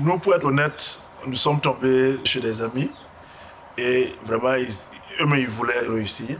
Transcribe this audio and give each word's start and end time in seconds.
nous, 0.00 0.18
pour 0.18 0.34
être 0.34 0.44
honnête, 0.44 1.00
nous 1.26 1.36
sommes 1.36 1.60
tombés 1.60 2.18
chez 2.24 2.40
des 2.40 2.62
amis 2.62 2.90
et 3.76 4.14
vraiment, 4.24 4.54
eux-mêmes, 5.20 5.40
ils 5.40 5.48
voulaient 5.48 5.80
réussir. 5.80 6.38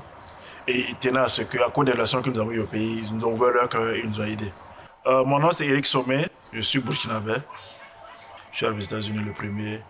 Et 0.67 0.91
ils 0.91 0.95
tenaient 0.97 1.21
à 1.21 1.29
ce 1.29 1.43
qu'à 1.43 1.71
cause 1.71 1.87
des 1.87 1.93
relations 1.93 2.23
que 2.23 2.31
nous 2.31 2.39
avons 2.39 2.51
eues 2.51 2.61
au 2.61 2.67
pays, 2.67 3.03
ils 3.05 3.17
nous 3.17 3.25
ont 3.25 3.33
ouvert 3.33 3.51
leur 3.51 3.69
cœur 3.69 3.91
et 3.91 4.01
ils 4.01 4.09
nous 4.09 4.21
ont 4.21 4.25
aidés. 4.25 4.53
Euh, 5.07 5.25
mon 5.25 5.39
nom, 5.39 5.51
c'est 5.51 5.67
Eric 5.67 5.87
Sommet. 5.87 6.29
Je 6.53 6.61
suis 6.61 6.79
burkinabé. 6.81 7.35
Je 8.53 8.57
suis 8.57 8.67
arrivé 8.67 8.83
aux 8.83 8.85
États-Unis 8.85 9.25
le 9.25 9.33
1er 9.33 9.81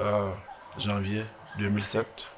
euh, 0.00 0.30
janvier 0.78 1.24
2007. 1.58 2.28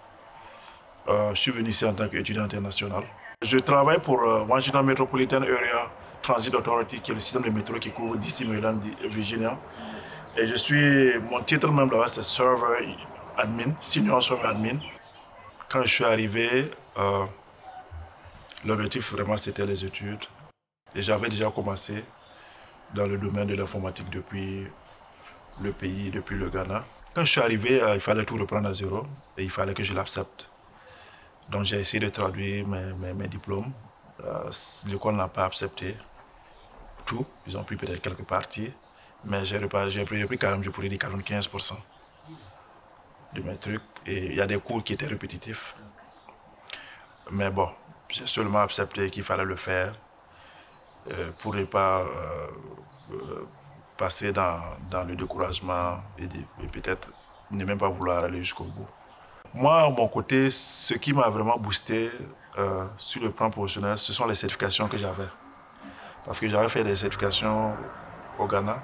Euh, 1.08 1.30
je 1.34 1.40
suis 1.40 1.50
venu 1.50 1.70
ici 1.70 1.84
en 1.86 1.94
tant 1.94 2.08
qu'étudiant 2.08 2.44
international. 2.44 3.02
Je 3.42 3.56
travaille 3.56 4.00
pour 4.00 4.20
Washington 4.48 4.84
Metropolitan 4.84 5.40
Area 5.42 5.90
Transit 6.20 6.54
Authority, 6.54 7.00
qui 7.00 7.10
est 7.10 7.14
le 7.14 7.20
système 7.20 7.42
de 7.42 7.50
métro 7.50 7.78
qui 7.78 7.90
couvre 7.90 8.16
DC, 8.16 8.44
Maryland, 8.46 8.78
Virginia. 9.08 9.56
Et 10.36 10.46
je 10.46 10.54
suis, 10.54 11.18
mon 11.18 11.42
titre 11.42 11.68
même 11.72 11.90
là-bas, 11.90 12.06
c'est 12.06 12.22
Server 12.22 12.96
Admin, 13.36 13.74
Senior 13.80 14.22
Server 14.22 14.46
Admin. 14.48 14.78
Quand 15.68 15.82
je 15.82 15.92
suis 15.92 16.04
arrivé, 16.04 16.70
euh, 16.98 17.24
l'objectif 18.64 19.12
vraiment 19.12 19.36
c'était 19.36 19.66
les 19.66 19.84
études. 19.84 20.24
Et 20.94 21.02
j'avais 21.02 21.28
déjà 21.28 21.50
commencé 21.50 22.04
dans 22.94 23.06
le 23.06 23.18
domaine 23.18 23.48
de 23.48 23.54
l'informatique 23.54 24.10
depuis 24.10 24.66
le 25.60 25.72
pays, 25.72 26.10
depuis 26.10 26.36
le 26.36 26.48
Ghana. 26.48 26.84
Quand 27.14 27.24
je 27.24 27.30
suis 27.30 27.40
arrivé, 27.40 27.82
euh, 27.82 27.96
il 27.96 28.00
fallait 28.00 28.24
tout 28.24 28.36
reprendre 28.36 28.68
à 28.68 28.74
zéro 28.74 29.02
et 29.36 29.42
il 29.42 29.50
fallait 29.50 29.74
que 29.74 29.82
je 29.82 29.94
l'accepte. 29.94 30.48
Donc 31.48 31.64
j'ai 31.64 31.80
essayé 31.80 32.04
de 32.04 32.08
traduire 32.08 32.66
mes, 32.68 33.12
mes, 33.14 33.28
diplômes. 33.28 33.72
Euh, 34.24 34.48
l'école 34.86 35.16
n'a 35.16 35.26
pas 35.26 35.46
accepté 35.46 35.96
tout. 37.04 37.26
Ils 37.48 37.56
ont 37.56 37.64
pris 37.64 37.74
peut-être 37.74 38.00
quelques 38.00 38.24
parties. 38.24 38.72
Mais 39.24 39.44
j'ai 39.44 39.58
pris, 40.04 40.24
pris, 40.24 40.38
quand 40.38 40.50
même, 40.50 40.62
je 40.62 40.70
pourrais 40.70 40.88
dire 40.88 40.98
45% 40.98 41.74
de 43.34 43.42
mes 43.42 43.56
trucs. 43.56 43.82
Et 44.06 44.26
il 44.26 44.34
y 44.34 44.40
a 44.40 44.46
des 44.46 44.58
cours 44.58 44.82
qui 44.82 44.94
étaient 44.94 45.06
répétitifs. 45.06 45.74
Mais 47.30 47.50
bon, 47.50 47.68
j'ai 48.08 48.26
seulement 48.26 48.60
accepté 48.60 49.10
qu'il 49.10 49.22
fallait 49.22 49.44
le 49.44 49.56
faire 49.56 49.94
euh, 51.10 51.30
pour 51.38 51.54
ne 51.54 51.64
pas 51.64 52.00
euh, 52.00 52.06
euh, 53.12 53.48
passer 53.96 54.32
dans, 54.32 54.60
dans, 54.90 55.04
le 55.04 55.14
découragement 55.14 55.98
et, 56.18 56.26
peut-être 56.68 57.08
ne 57.50 57.64
même 57.64 57.78
pas 57.78 57.88
vouloir 57.88 58.24
aller 58.24 58.38
jusqu'au 58.38 58.64
bout. 58.64 58.86
Moi, 59.52 59.82
à 59.82 59.90
mon 59.90 60.08
côté, 60.08 60.50
ce 60.50 60.94
qui 60.94 61.12
m'a 61.12 61.28
vraiment 61.28 61.58
boosté 61.58 62.10
sur 62.98 63.22
le 63.22 63.30
plan 63.30 63.50
professionnel, 63.50 63.96
ce 63.96 64.12
sont 64.12 64.26
les 64.26 64.34
certifications 64.34 64.86
que 64.86 64.96
j'avais. 64.96 65.28
Parce 66.24 66.38
que 66.38 66.48
j'avais 66.48 66.68
fait 66.68 66.84
des 66.84 66.94
certifications 66.94 67.74
au 68.38 68.46
Ghana 68.46 68.82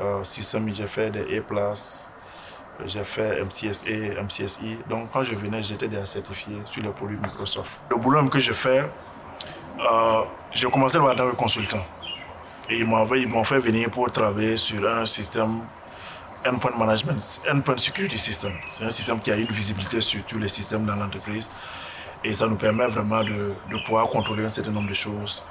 euh, 0.00 0.22
j'ai 0.24 0.86
fait 0.86 1.10
des 1.10 1.38
A+, 1.38 1.72
j'ai 2.86 3.04
fait 3.04 3.42
MCSA, 3.42 4.22
MCSI. 4.22 4.78
Donc 4.88 5.10
quand 5.12 5.22
je 5.22 5.34
venais, 5.34 5.62
j'étais 5.62 5.88
déjà 5.88 6.06
certifié 6.06 6.62
sur 6.70 6.82
les 6.82 6.90
produits 6.90 7.18
Microsoft. 7.20 7.80
Le 7.90 7.96
boulot 7.96 8.28
que 8.28 8.38
je 8.38 8.52
fais, 8.52 8.88
euh, 9.80 10.22
j'ai 10.52 10.70
commencé 10.70 10.98
en 10.98 11.14
tant 11.14 11.30
que 11.30 11.36
consultant. 11.36 11.84
Et 12.70 12.78
ils 12.78 12.86
m'ont 12.86 13.44
fait 13.44 13.58
venir 13.58 13.90
pour 13.90 14.10
travailler 14.12 14.56
sur 14.56 14.86
un 14.88 15.06
système 15.06 15.62
Endpoint 16.46 16.76
Management, 16.76 17.40
Endpoint 17.50 17.78
Security 17.78 18.18
System. 18.18 18.52
C'est 18.70 18.84
un 18.84 18.90
système 18.90 19.20
qui 19.20 19.32
a 19.32 19.36
une 19.36 19.46
visibilité 19.46 20.00
sur 20.00 20.22
tous 20.24 20.38
les 20.38 20.48
systèmes 20.48 20.84
dans 20.84 20.94
l'entreprise. 20.94 21.50
Et 22.22 22.32
ça 22.32 22.46
nous 22.46 22.56
permet 22.56 22.86
vraiment 22.86 23.22
de, 23.24 23.54
de, 23.70 23.84
pouvoir 23.84 24.06
contrôler 24.06 24.44
un 24.44 24.48
certain 24.48 24.70
nombre 24.70 24.88
de 24.88 24.94
choses 24.94 25.42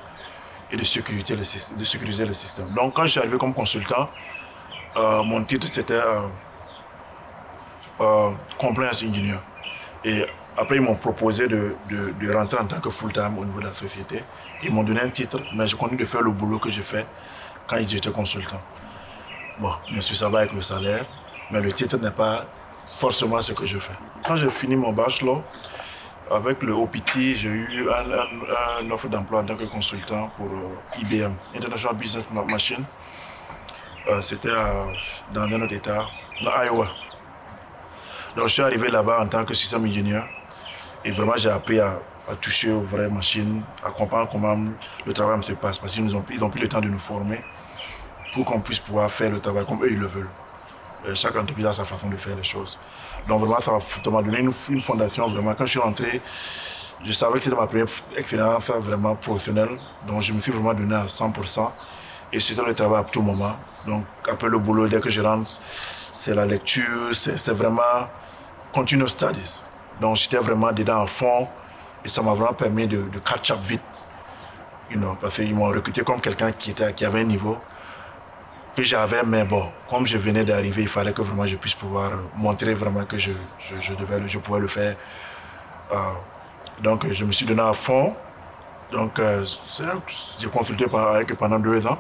et 0.71 0.77
de, 0.77 0.83
sécuriser 0.83 1.35
le, 1.35 1.77
de 1.77 1.83
sécuriser 1.83 2.25
le 2.25 2.33
système. 2.33 2.69
Donc 2.73 2.93
quand 2.93 3.03
je 3.03 3.11
suis 3.11 3.19
arrivé 3.19 3.37
comme 3.37 3.53
consultant, 3.53 4.09
euh, 4.97 5.23
mon 5.23 5.43
titre 5.43 5.67
c'était 5.67 5.93
euh, 5.93 6.21
euh, 8.01 8.31
Compliance 8.57 9.03
Engineer. 9.03 9.39
Et 10.03 10.25
après, 10.57 10.77
ils 10.77 10.81
m'ont 10.81 10.95
proposé 10.95 11.47
de, 11.47 11.75
de, 11.89 12.33
rentrer 12.33 12.59
en 12.59 12.65
tant 12.65 12.79
que 12.79 12.89
full-time 12.89 13.37
au 13.37 13.45
niveau 13.45 13.59
de 13.59 13.65
la 13.65 13.73
société. 13.73 14.23
Ils 14.63 14.71
m'ont 14.71 14.83
donné 14.83 15.01
un 15.01 15.09
titre, 15.09 15.39
mais 15.53 15.67
je 15.67 15.75
continue 15.75 15.99
de 15.99 16.05
faire 16.05 16.21
le 16.21 16.31
boulot 16.31 16.57
que 16.57 16.71
j'ai 16.71 16.81
fait 16.81 17.05
quand 17.67 17.77
j'étais 17.85 18.09
consultant. 18.09 18.61
Bon, 19.59 19.71
je 19.91 19.99
suis 19.99 20.15
ça 20.15 20.29
va 20.29 20.39
avec 20.39 20.53
le 20.53 20.61
salaire, 20.61 21.05
mais 21.51 21.61
le 21.61 21.71
titre 21.71 21.97
n'est 21.97 22.11
pas 22.11 22.45
forcément 22.97 23.39
ce 23.41 23.53
que 23.53 23.65
je 23.65 23.77
fais. 23.77 23.93
Quand 24.25 24.37
j'ai 24.37 24.49
fini 24.49 24.75
mon 24.75 24.93
bachelor, 24.93 25.43
avec 26.31 26.61
le 26.63 26.73
OPT, 26.73 27.35
j'ai 27.35 27.49
eu 27.49 27.87
un, 27.89 28.91
offre 28.91 29.07
d'emploi 29.07 29.41
en 29.41 29.45
tant 29.45 29.55
que 29.55 29.63
consultant 29.65 30.29
pour 30.37 30.49
IBM, 30.99 31.33
International 31.55 31.95
Business 31.95 32.25
Machine. 32.31 32.83
Euh, 34.09 34.21
c'était 34.21 34.53
dans 35.33 35.41
un 35.41 35.61
autre 35.61 35.73
état, 35.73 36.05
dans 36.41 36.63
Iowa. 36.63 36.87
Donc 38.37 38.47
je 38.47 38.53
suis 38.53 38.61
arrivé 38.61 38.87
là-bas 38.89 39.19
en 39.21 39.27
tant 39.27 39.43
que 39.43 39.53
système 39.53 39.83
ingénieur 39.83 40.25
et 41.03 41.11
vraiment 41.11 41.35
j'ai 41.35 41.49
appris 41.49 41.79
à, 41.79 41.99
toucher 42.39 42.71
aux 42.71 42.81
vraies 42.81 43.09
machines, 43.09 43.63
à 43.85 43.89
comprendre 43.89 44.29
comment 44.31 44.57
le 45.05 45.13
travail 45.13 45.41
se 45.43 45.53
passe 45.53 45.77
parce 45.77 45.93
qu'ils 45.93 46.15
ont, 46.15 46.23
ils 46.29 46.43
ont 46.43 46.49
pris 46.49 46.61
le 46.61 46.69
temps 46.69 46.79
de 46.81 46.87
nous 46.87 46.99
former 46.99 47.41
pour 48.33 48.45
qu'on 48.45 48.61
puisse 48.61 48.79
pouvoir 48.79 49.11
faire 49.11 49.31
le 49.31 49.39
travail 49.39 49.65
comme 49.65 49.83
eux 49.83 49.91
ils 49.91 49.99
le 49.99 50.07
veulent. 50.07 50.29
Euh, 51.05 51.15
chaque 51.15 51.35
entreprise 51.35 51.65
a 51.65 51.73
sa 51.73 51.83
façon 51.83 52.09
de 52.09 52.17
faire 52.17 52.35
les 52.35 52.43
choses. 52.43 52.77
Donc 53.27 53.41
vraiment 53.41 53.59
ça 53.59 53.71
m'a 54.11 54.21
donné 54.21 54.39
une, 54.39 54.51
une, 54.69 54.81
fondation 54.81 55.27
vraiment. 55.27 55.53
Quand 55.53 55.65
je 55.65 55.71
suis 55.71 55.79
rentré, 55.79 56.21
je 57.03 57.11
savais 57.11 57.33
que 57.33 57.39
c'était 57.39 57.55
ma 57.55 57.67
première 57.67 57.87
expérience 58.15 58.69
vraiment 58.69 59.15
professionnelle. 59.15 59.77
Donc 60.05 60.21
je 60.21 60.31
me 60.31 60.39
suis 60.39 60.51
vraiment 60.51 60.73
donné 60.73 60.95
à 60.95 61.05
100%. 61.05 61.71
Et 62.33 62.39
c'était 62.39 62.63
le 62.63 62.73
travail 62.73 63.01
à 63.01 63.03
tout 63.03 63.21
moment. 63.21 63.55
Donc, 63.85 64.03
après 64.29 64.49
le 64.49 64.59
boulot, 64.59 64.87
dès 64.87 64.99
que 64.99 65.09
je 65.09 65.21
rentre, 65.21 65.49
c'est 66.11 66.35
la 66.35 66.45
lecture, 66.45 67.13
c'est 67.13 67.53
vraiment 67.53 68.09
continuous 68.73 69.07
studies. 69.09 69.63
Donc, 70.01 70.17
j'étais 70.17 70.37
vraiment 70.37 70.71
dedans 70.71 71.01
à 71.03 71.07
fond 71.07 71.47
et 72.03 72.07
ça 72.07 72.21
m'a 72.21 72.33
vraiment 72.33 72.53
permis 72.53 72.87
de, 72.87 73.03
catch 73.25 73.51
up 73.51 73.59
vite. 73.63 73.81
You 74.91 74.97
know, 74.97 75.17
parce 75.19 75.35
qu'ils 75.35 75.53
m'ont 75.53 75.67
recruté 75.67 76.01
comme 76.03 76.21
quelqu'un 76.21 76.51
qui, 76.51 76.73
qui 76.73 77.05
avait 77.05 77.19
un 77.21 77.25
niveau 77.25 77.57
que 78.75 78.83
j'avais, 78.83 79.23
mais 79.23 79.43
bon, 79.43 79.69
comme 79.89 80.05
je 80.05 80.17
venais 80.17 80.45
d'arriver, 80.45 80.83
il 80.83 80.87
fallait 80.87 81.11
que 81.11 81.21
vraiment 81.21 81.45
je 81.45 81.55
puisse 81.57 81.73
pouvoir 81.73 82.11
montrer 82.35 82.73
vraiment 82.73 83.03
que 83.05 83.17
je, 83.17 83.31
je, 83.57 83.93
devais, 83.95 84.21
je 84.27 84.37
pouvais 84.39 84.59
le 84.59 84.67
faire. 84.67 84.95
Euh, 85.91 85.95
donc, 86.81 87.11
je 87.11 87.25
me 87.25 87.31
suis 87.31 87.45
donné 87.45 87.61
à 87.61 87.73
fond. 87.73 88.15
Donc, 88.91 89.19
euh, 89.19 89.43
j'ai 90.39 90.47
consulté 90.47 90.85
avec 90.93 91.33
pendant 91.35 91.59
deux 91.59 91.85
ans. 91.87 91.99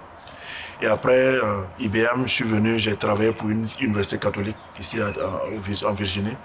Et 0.81 0.85
après 0.85 1.15
euh, 1.15 1.63
IBM, 1.79 2.25
je 2.25 2.31
suis 2.31 2.43
venu, 2.43 2.77
j'ai 2.77 2.95
travaillé 2.95 3.31
pour 3.31 3.49
une 3.49 3.67
université 3.81 4.19
catholique 4.19 4.55
ici 4.79 4.99
en 5.01 5.93
Virginie. 5.93 6.35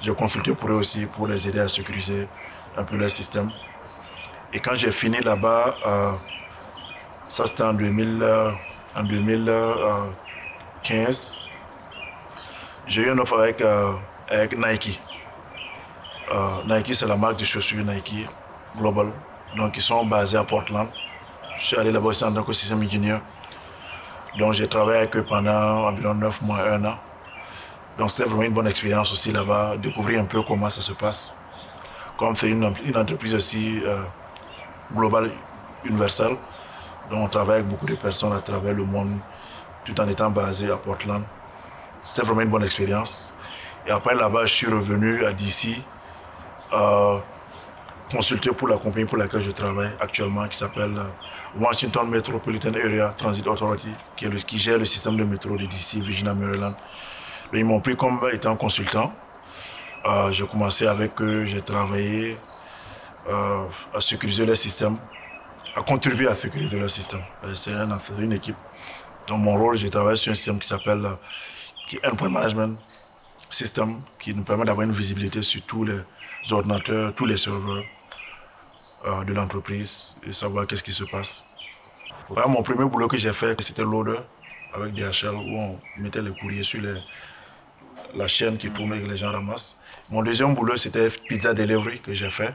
J'ai 0.00 0.12
consulté 0.12 0.52
pour 0.54 0.70
eux 0.70 0.74
aussi 0.74 1.06
pour 1.06 1.28
les 1.28 1.48
aider 1.48 1.60
à 1.60 1.68
sécuriser 1.68 2.26
un 2.76 2.82
peu 2.82 2.96
leur 2.96 3.10
système. 3.10 3.50
Et 4.52 4.58
quand 4.58 4.74
j'ai 4.74 4.90
fini 4.90 5.20
là-bas, 5.20 5.76
euh, 5.86 6.12
ça 7.28 7.46
c'était 7.46 7.62
en, 7.62 7.74
2000, 7.74 8.18
euh, 8.22 8.50
2015, 9.02 11.36
j'ai 12.88 13.02
eu 13.02 13.12
une 13.12 13.20
offre 13.20 13.38
avec, 13.38 13.62
avec 14.28 14.58
Nike. 14.58 15.00
Nike, 16.66 16.94
c'est 16.94 17.06
la 17.06 17.16
marque 17.16 17.38
de 17.38 17.44
chaussures 17.44 17.84
Nike 17.84 18.26
Global. 18.76 19.12
Donc 19.56 19.76
ils 19.76 19.82
sont 19.82 20.04
basés 20.04 20.36
à 20.36 20.44
Portland. 20.44 20.88
Je 21.58 21.66
suis 21.66 21.76
allé 21.76 21.92
là-bas 21.92 22.08
aussi 22.08 22.24
en 22.24 22.32
tant 22.32 22.42
que 22.42 22.52
système 22.52 22.82
ingénieur. 22.82 23.20
Donc 24.38 24.52
j'ai 24.52 24.66
travaillé 24.66 24.98
avec 24.98 25.16
eux 25.16 25.22
pendant 25.22 25.88
environ 25.88 26.14
9 26.14 26.42
mois, 26.42 26.60
1 26.60 26.84
an. 26.84 26.98
Donc 27.98 28.10
c'était 28.10 28.28
vraiment 28.28 28.42
une 28.42 28.52
bonne 28.52 28.66
expérience 28.66 29.10
aussi 29.12 29.32
là-bas, 29.32 29.76
découvrir 29.78 30.20
un 30.20 30.26
peu 30.26 30.42
comment 30.42 30.68
ça 30.68 30.80
se 30.80 30.92
passe. 30.92 31.32
Comme 32.18 32.34
c'est 32.36 32.48
une, 32.48 32.64
entreprise 32.64 33.34
aussi 33.34 33.80
euh, 33.84 34.02
globale, 34.94 35.30
universelle, 35.84 36.36
donc 37.10 37.20
on 37.24 37.28
travaille 37.28 37.60
avec 37.60 37.68
beaucoup 37.68 37.86
de 37.86 37.94
personnes 37.94 38.32
à 38.32 38.40
travers 38.40 38.74
le 38.74 38.84
monde, 38.84 39.18
tout 39.84 39.98
en 40.00 40.08
étant 40.08 40.30
basé 40.30 40.70
à 40.70 40.76
Portland. 40.76 41.22
C'était 42.02 42.26
vraiment 42.26 42.42
une 42.42 42.50
bonne 42.50 42.64
expérience. 42.64 43.32
Et 43.86 43.90
après 43.90 44.14
là-bas, 44.14 44.46
je 44.46 44.52
suis 44.52 44.66
revenu 44.66 45.24
à 45.24 45.32
DC, 45.32 45.80
euh, 46.72 47.18
consulter 48.10 48.50
pour 48.50 48.68
la 48.68 48.76
compagnie 48.76 49.06
pour 49.06 49.18
laquelle 49.18 49.42
je 49.42 49.50
travaille 49.50 49.90
actuellement, 50.00 50.46
qui 50.48 50.56
s'appelle... 50.56 50.96
Euh, 50.96 51.04
Washington 51.58 52.08
Metropolitan 52.08 52.74
Area 52.74 53.14
Transit 53.16 53.46
Authority, 53.46 53.88
qui, 54.16 54.58
gère 54.58 54.78
le 54.78 54.84
système 54.84 55.16
de 55.16 55.24
métro 55.24 55.56
de 55.56 55.64
DC, 55.64 56.02
Virginia, 56.02 56.34
Maryland. 56.34 56.74
ils 57.52 57.64
m'ont 57.64 57.80
pris 57.80 57.96
comme 57.96 58.20
étant 58.32 58.56
consultant. 58.56 59.12
Euh, 60.04 60.30
j'ai 60.32 60.46
commencé 60.46 60.86
avec 60.86 61.20
eux, 61.20 61.46
j'ai 61.46 61.62
travaillé 61.62 62.36
euh, 63.28 63.64
à 63.94 64.00
sécuriser 64.00 64.44
le 64.44 64.54
système, 64.54 64.98
à 65.74 65.82
contribuer 65.82 66.28
à 66.28 66.34
sécuriser 66.34 66.78
le 66.78 66.88
système. 66.88 67.22
C'est 67.54 67.72
une 68.18 68.32
équipe. 68.32 68.56
Dans 69.26 69.38
mon 69.38 69.56
rôle, 69.56 69.76
j'ai 69.76 69.90
travaillé 69.90 70.16
sur 70.16 70.30
un 70.30 70.34
système 70.34 70.58
qui 70.58 70.68
s'appelle 70.68 71.04
Endpoint 72.04 72.28
Management 72.28 72.78
System, 73.48 74.00
qui 74.20 74.34
nous 74.34 74.44
permet 74.44 74.64
d'avoir 74.64 74.84
une 74.84 74.92
visibilité 74.92 75.42
sur 75.42 75.62
tous 75.62 75.84
les 75.84 76.00
ordinateurs, 76.50 77.14
tous 77.14 77.24
les 77.24 77.36
serveurs 77.36 77.82
euh, 79.06 79.24
de 79.24 79.32
l'entreprise 79.32 80.16
et 80.26 80.32
savoir 80.32 80.66
qu'est-ce 80.66 80.82
qui 80.82 80.92
se 80.92 81.04
passe. 81.04 81.44
mon 82.28 82.62
premier 82.62 82.88
boulot 82.88 83.08
que 83.08 83.16
j'ai 83.16 83.32
fait, 83.32 83.60
c'était 83.60 83.82
loader 83.82 84.18
avec 84.74 84.94
DHL 84.94 85.34
où 85.34 85.56
on 85.56 85.78
mettait 85.98 86.22
les 86.22 86.32
courriers 86.32 86.62
sur 86.62 86.82
la 88.14 88.28
chaîne 88.28 88.58
qui 88.58 88.70
tournait 88.70 89.00
que 89.00 89.06
les 89.06 89.16
gens 89.16 89.30
ramassent. 89.30 89.80
Mon 90.10 90.22
deuxième 90.22 90.54
boulot, 90.54 90.76
c'était 90.76 91.08
pizza 91.10 91.54
delivery 91.54 92.00
que 92.00 92.14
j'ai 92.14 92.30
fait 92.30 92.54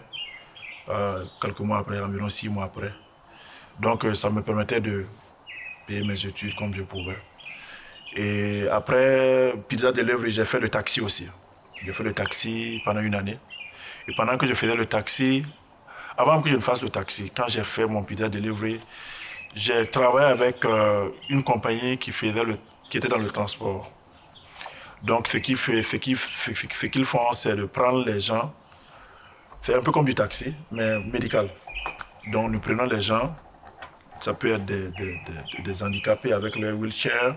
euh, 0.89 1.23
quelques 1.41 1.59
mois 1.59 1.79
après, 1.79 1.99
environ 2.01 2.29
six 2.29 2.49
mois 2.49 2.65
après. 2.65 2.91
Donc, 3.79 4.05
euh, 4.05 4.13
ça 4.13 4.29
me 4.29 4.41
permettait 4.41 4.81
de 4.81 5.05
payer 5.87 6.03
mes 6.03 6.25
études 6.25 6.55
comme 6.55 6.73
je 6.73 6.81
pouvais. 6.81 7.17
Et 8.15 8.67
après 8.69 9.53
pizza 9.67 9.91
delivery, 9.91 10.31
j'ai 10.31 10.45
fait 10.45 10.59
le 10.59 10.69
taxi 10.69 11.01
aussi. 11.01 11.29
J'ai 11.83 11.93
fait 11.93 12.03
le 12.03 12.13
taxi 12.13 12.81
pendant 12.83 13.01
une 13.01 13.15
année. 13.15 13.39
Et 14.07 14.13
pendant 14.15 14.37
que 14.37 14.45
je 14.45 14.53
faisais 14.53 14.75
le 14.75 14.85
taxi, 14.85 15.43
avant 16.21 16.39
que 16.41 16.49
je 16.49 16.55
ne 16.55 16.61
fasse 16.61 16.81
le 16.83 16.89
taxi, 16.89 17.31
quand 17.35 17.47
j'ai 17.47 17.63
fait 17.63 17.87
mon 17.87 18.03
pizza 18.03 18.29
delivery, 18.29 18.79
j'ai 19.55 19.87
travaillé 19.87 20.27
avec 20.27 20.63
euh, 20.65 21.09
une 21.29 21.43
compagnie 21.43 21.97
qui, 21.97 22.11
faisait 22.11 22.43
le, 22.43 22.57
qui 22.89 22.97
était 22.97 23.07
dans 23.07 23.17
le 23.17 23.29
transport. 23.29 23.91
Donc, 25.01 25.27
ce 25.27 25.37
qu'ils 25.37 25.57
font, 25.57 25.73
c'est 27.33 27.55
de 27.55 27.65
prendre 27.65 28.05
les 28.05 28.19
gens. 28.19 28.53
C'est 29.63 29.73
un 29.75 29.81
peu 29.81 29.91
comme 29.91 30.05
du 30.05 30.13
taxi, 30.13 30.53
mais 30.71 30.99
médical. 30.99 31.49
Donc, 32.31 32.51
nous 32.51 32.59
prenons 32.59 32.85
les 32.85 33.01
gens. 33.01 33.35
Ça 34.19 34.35
peut 34.35 34.51
être 34.51 34.65
des, 34.65 34.89
des, 34.89 35.19
des, 35.63 35.83
handicapés 35.83 36.33
avec 36.33 36.55
leur 36.55 36.77
wheelchair. 36.77 37.35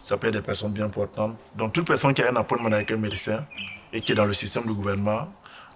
Ça 0.00 0.16
peut 0.16 0.28
être 0.28 0.34
des 0.34 0.42
personnes 0.42 0.72
bien 0.72 0.88
portantes. 0.88 1.36
Donc, 1.56 1.72
toute 1.72 1.88
personne 1.88 2.14
qui 2.14 2.22
a 2.22 2.30
un 2.30 2.36
appointment 2.36 2.72
avec 2.72 2.92
un 2.92 2.98
médecin 2.98 3.44
et 3.92 4.00
qui 4.00 4.12
est 4.12 4.14
dans 4.14 4.24
le 4.24 4.34
système 4.34 4.64
du 4.64 4.74
gouvernement, 4.74 5.28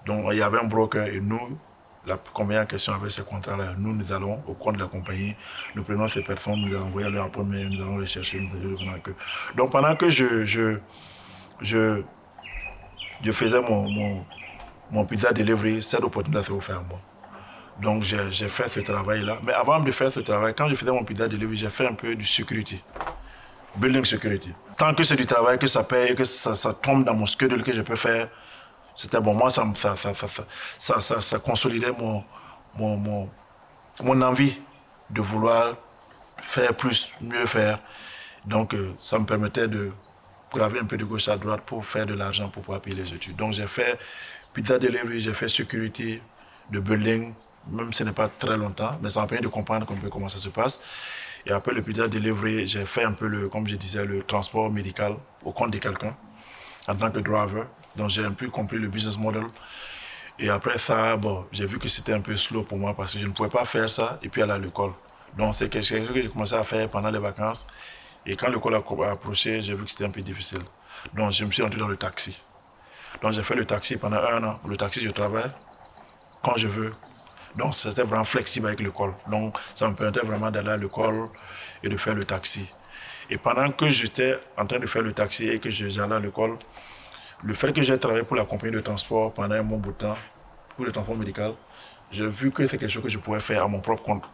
donc 0.07 0.27
il 0.31 0.39
y 0.39 0.43
avait 0.43 0.61
un 0.61 0.65
broker 0.65 1.07
et 1.09 1.21
nous, 1.21 1.59
la 2.07 2.17
compagnie 2.17 2.59
en 2.59 2.67
question 2.67 2.95
avec 2.95 3.11
ce 3.11 3.23
contrat-là, 3.23 3.75
nous, 3.77 3.95
nous 3.95 4.13
allons 4.13 4.43
au 4.47 4.55
compte 4.55 4.77
de 4.77 4.81
la 4.81 4.87
compagnie, 4.87 5.35
nous 5.75 5.83
prenons 5.83 6.09
ces 6.09 6.23
personnes, 6.23 6.61
nous 6.61 6.75
allons 6.75 6.87
envoyer 6.87 7.11
leur 7.11 7.27
appointment, 7.27 7.69
nous 7.71 7.81
allons 7.83 7.99
les 7.99 8.07
chercher, 8.07 8.41
nous 8.41 8.57
allons 8.57 8.93
les 8.95 9.01
que. 9.01 9.11
Donc 9.55 9.71
pendant 9.71 9.95
que 9.97 10.09
je, 10.09 10.45
je, 10.45 10.79
je, 11.61 12.03
je 13.23 13.33
faisais 13.33 13.61
mon, 13.61 13.91
mon, 13.91 14.25
mon 14.91 15.05
pizza 15.05 15.33
delivery, 15.33 15.83
cette 15.83 16.03
opportunité 16.03 16.43
s'est 16.43 16.53
offerte 16.53 16.79
à 16.79 16.89
moi. 16.89 17.01
Donc 17.81 18.03
j'ai 18.03 18.49
fait 18.49 18.69
ce 18.69 18.81
travail-là. 18.81 19.39
Mais 19.43 19.53
avant 19.53 19.81
de 19.81 19.91
faire 19.93 20.11
ce 20.11 20.21
travail, 20.21 20.55
quand 20.57 20.69
je 20.69 20.75
faisais 20.75 20.93
mon 20.93 21.05
pizza 21.05 21.29
delivery, 21.29 21.57
j'ai 21.57 21.71
fait 21.71 21.87
un 21.87 21.95
peu 21.95 22.15
du 22.15 22.25
security, 22.25 22.83
building 23.77 24.05
security. 24.05 24.53
Tant 24.77 24.95
que 24.95 25.05
c'est 25.05 25.17
du 25.17 25.27
travail, 25.27 25.59
que 25.59 25.67
ça 25.67 25.85
paye, 25.85 26.15
que 26.15 26.25
ça, 26.25 26.55
ça 26.55 26.73
tombe 26.73 27.05
dans 27.05 27.15
mon 27.15 27.27
schedule, 27.27 27.63
que 27.63 27.73
je 27.73 27.83
peux 27.83 27.97
faire 27.97 28.29
c'était 29.01 29.19
bon. 29.19 29.33
Moi, 29.33 29.49
ça, 29.49 29.65
ça, 30.79 31.01
ça, 31.01 31.21
ça, 31.23 31.39
consolidait 31.39 31.91
mon, 31.93 32.23
mon, 32.77 32.99
mon, 32.99 33.31
mon, 34.03 34.21
envie 34.21 34.59
de 35.09 35.23
vouloir 35.23 35.75
faire 36.43 36.75
plus, 36.77 37.11
mieux 37.23 37.47
faire. 37.47 37.79
Donc, 38.45 38.75
euh, 38.75 38.93
ça 38.99 39.19
me 39.19 39.25
permettait 39.25 39.69
de 39.69 39.91
graver 40.53 40.81
un 40.81 40.85
peu 40.85 40.99
de 40.99 41.07
gauche 41.07 41.29
à 41.29 41.39
droite 41.39 41.63
pour 41.65 41.87
faire 41.87 42.05
de 42.05 42.13
l'argent 42.13 42.51
pour 42.51 42.63
pouvoir 42.63 42.83
payer 42.83 42.97
les 42.97 43.15
études. 43.15 43.37
Donc, 43.37 43.55
j'ai 43.55 43.67
fait 43.67 43.99
pizza 44.53 44.79
delivery, 44.79 45.19
j'ai 45.19 45.33
fait 45.33 45.49
sécurité 45.49 46.23
de 46.71 46.79
building, 46.79 47.33
même 47.69 47.95
si 47.95 48.01
ce 48.01 48.05
n'est 48.05 48.13
pas 48.13 48.29
très 48.29 48.59
longtemps, 48.59 48.99
mais 49.01 49.09
ça 49.09 49.21
m'a 49.21 49.27
permis 49.27 49.45
de 49.45 49.49
comprendre 49.49 49.91
un 49.91 49.97
peu 49.97 50.11
comment 50.11 50.29
ça 50.29 50.37
se 50.37 50.51
passe. 50.51 50.83
Et 51.47 51.53
après 51.53 51.73
le 51.73 51.81
pizza 51.81 52.07
delivery, 52.07 52.69
j'ai 52.69 52.85
fait 52.85 53.05
un 53.05 53.15
peu, 53.15 53.29
le, 53.29 53.49
comme 53.49 53.67
je 53.67 53.77
disais, 53.77 54.05
le 54.05 54.23
transport 54.25 54.71
médical 54.71 55.17
au 55.43 55.53
compte 55.53 55.71
de 55.71 55.79
quelqu'un 55.79 56.15
en 56.87 56.97
tant 56.97 57.11
que 57.11 57.21
driver. 57.21 57.67
Donc 58.01 58.09
j'ai 58.09 58.25
un 58.25 58.33
peu 58.33 58.49
compris 58.49 58.79
le 58.79 58.89
business 58.89 59.19
model. 59.19 59.45
Et 60.39 60.49
après 60.49 60.79
ça, 60.79 61.19
bon, 61.19 61.45
j'ai 61.53 61.67
vu 61.67 61.79
que 61.79 61.87
c'était 61.87 62.15
un 62.15 62.23
peu 62.23 62.35
slow 62.35 62.63
pour 62.63 62.79
moi 62.79 62.95
parce 62.97 63.13
que 63.13 63.19
je 63.19 63.27
ne 63.27 63.33
pouvais 63.33 63.51
pas 63.51 63.67
faire 63.67 63.91
ça 63.91 64.19
et 64.23 64.31
puis 64.31 64.41
aller 64.41 64.53
à 64.53 64.59
l'école. 64.59 64.93
Donc 65.37 65.55
c'est 65.55 65.69
quelque 65.69 65.85
chose 65.85 66.09
que 66.09 66.23
j'ai 66.23 66.31
commencé 66.31 66.55
à 66.55 66.65
faire 66.65 66.89
pendant 66.89 67.11
les 67.11 67.19
vacances. 67.19 67.67
Et 68.25 68.37
quand 68.37 68.49
l'école 68.49 68.75
a 68.75 69.11
approché, 69.11 69.61
j'ai 69.61 69.75
vu 69.75 69.85
que 69.85 69.91
c'était 69.91 70.07
un 70.07 70.11
peu 70.11 70.23
difficile. 70.23 70.63
Donc 71.13 71.33
je 71.33 71.45
me 71.45 71.51
suis 71.51 71.63
rentré 71.63 71.79
dans 71.79 71.89
le 71.89 71.99
taxi. 71.99 72.41
Donc 73.21 73.33
j'ai 73.33 73.43
fait 73.43 73.55
le 73.55 73.67
taxi 73.67 73.99
pendant 73.99 74.17
un 74.17 74.43
an. 74.45 74.59
Le 74.67 74.79
taxi, 74.79 75.03
je 75.03 75.11
travaille 75.11 75.51
quand 76.43 76.57
je 76.57 76.69
veux. 76.69 76.95
Donc 77.57 77.75
c'était 77.75 78.05
vraiment 78.05 78.25
flexible 78.25 78.69
avec 78.69 78.81
l'école. 78.81 79.13
Donc 79.31 79.59
ça 79.75 79.87
me 79.89 79.95
permettait 79.95 80.25
vraiment 80.25 80.51
d'aller 80.51 80.71
à 80.71 80.79
l'école 80.79 81.29
et 81.83 81.91
de 81.91 81.99
faire 81.99 82.15
le 82.15 82.25
taxi. 82.25 82.67
Et 83.29 83.37
pendant 83.37 83.71
que 83.73 83.91
j'étais 83.91 84.39
en 84.57 84.67
train 84.67 84.79
de 84.79 84.87
faire 84.87 85.03
le 85.03 85.13
taxi 85.13 85.51
et 85.51 85.59
que 85.61 85.69
j'allais 85.69 86.15
à 86.15 86.19
l'école, 86.19 86.57
le 87.43 87.55
fait 87.55 87.73
que 87.73 87.83
j'ai 87.83 87.99
travaillé 87.99 88.25
pour 88.25 88.37
la 88.37 88.45
compagnie 88.45 88.75
de 88.75 88.81
transport 88.81 89.33
pendant 89.33 89.55
un 89.55 89.63
bon 89.63 89.79
bout 89.79 89.93
de 89.93 89.97
temps, 89.97 90.17
pour 90.77 90.85
le 90.85 90.93
transport 90.93 91.17
médical, 91.17 91.55
j'ai 92.11 92.29
vu 92.29 92.51
que 92.51 92.67
c'est 92.67 92.77
quelque 92.77 92.91
chose 92.91 93.03
que 93.03 93.09
je 93.09 93.19
pouvais 93.19 93.41
faire 93.41 93.65
à 93.65 93.69
mon 93.69 93.81
propre 93.81 94.03
compte. 94.03 94.25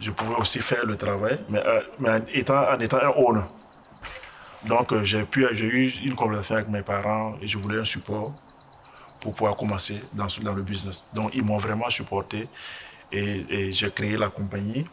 Je 0.00 0.10
pouvais 0.10 0.36
aussi 0.36 0.60
faire 0.60 0.86
le 0.86 0.96
travail, 0.96 1.38
mais, 1.48 1.58
euh, 1.58 1.80
en, 2.06 2.20
étant, 2.32 2.70
en 2.70 2.78
étant 2.78 2.98
un 2.98 3.10
owner. 3.16 3.44
Donc 4.66 4.92
euh, 4.92 5.02
j'ai 5.04 5.26
eu 5.64 5.92
une 6.04 6.14
conversation 6.14 6.56
avec 6.56 6.68
mes 6.68 6.82
parents 6.82 7.36
et 7.42 7.46
je 7.46 7.58
voulais 7.58 7.80
un 7.80 7.84
support 7.84 8.34
pour 9.20 9.34
pouvoir 9.34 9.56
commencer 9.56 10.00
dans, 10.12 10.26
le 10.54 10.62
business. 10.62 11.10
Donc 11.14 11.34
ils 11.34 11.42
m'ont 11.42 11.58
vraiment 11.58 11.90
supporté 11.90 12.48
et, 13.12 13.72
j'ai 13.72 13.90
créé 13.90 14.16
la 14.16 14.30
compagnie 14.30 14.84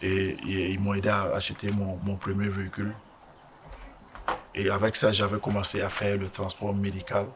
et, 0.00 0.36
ils 0.46 0.80
m'ont 0.80 0.94
aidé 0.94 1.08
à 1.08 1.34
acheter 1.34 1.70
mon 1.72 2.16
premier 2.16 2.48
véhicule 2.48 2.94
et 4.54 4.68
avec 4.70 4.96
ça, 4.96 5.12
j'avais 5.12 5.38
commencé 5.38 5.80
à 5.80 5.88
faire 5.88 6.16
le 6.18 6.28
transport 6.28 6.74
médical 6.74 7.26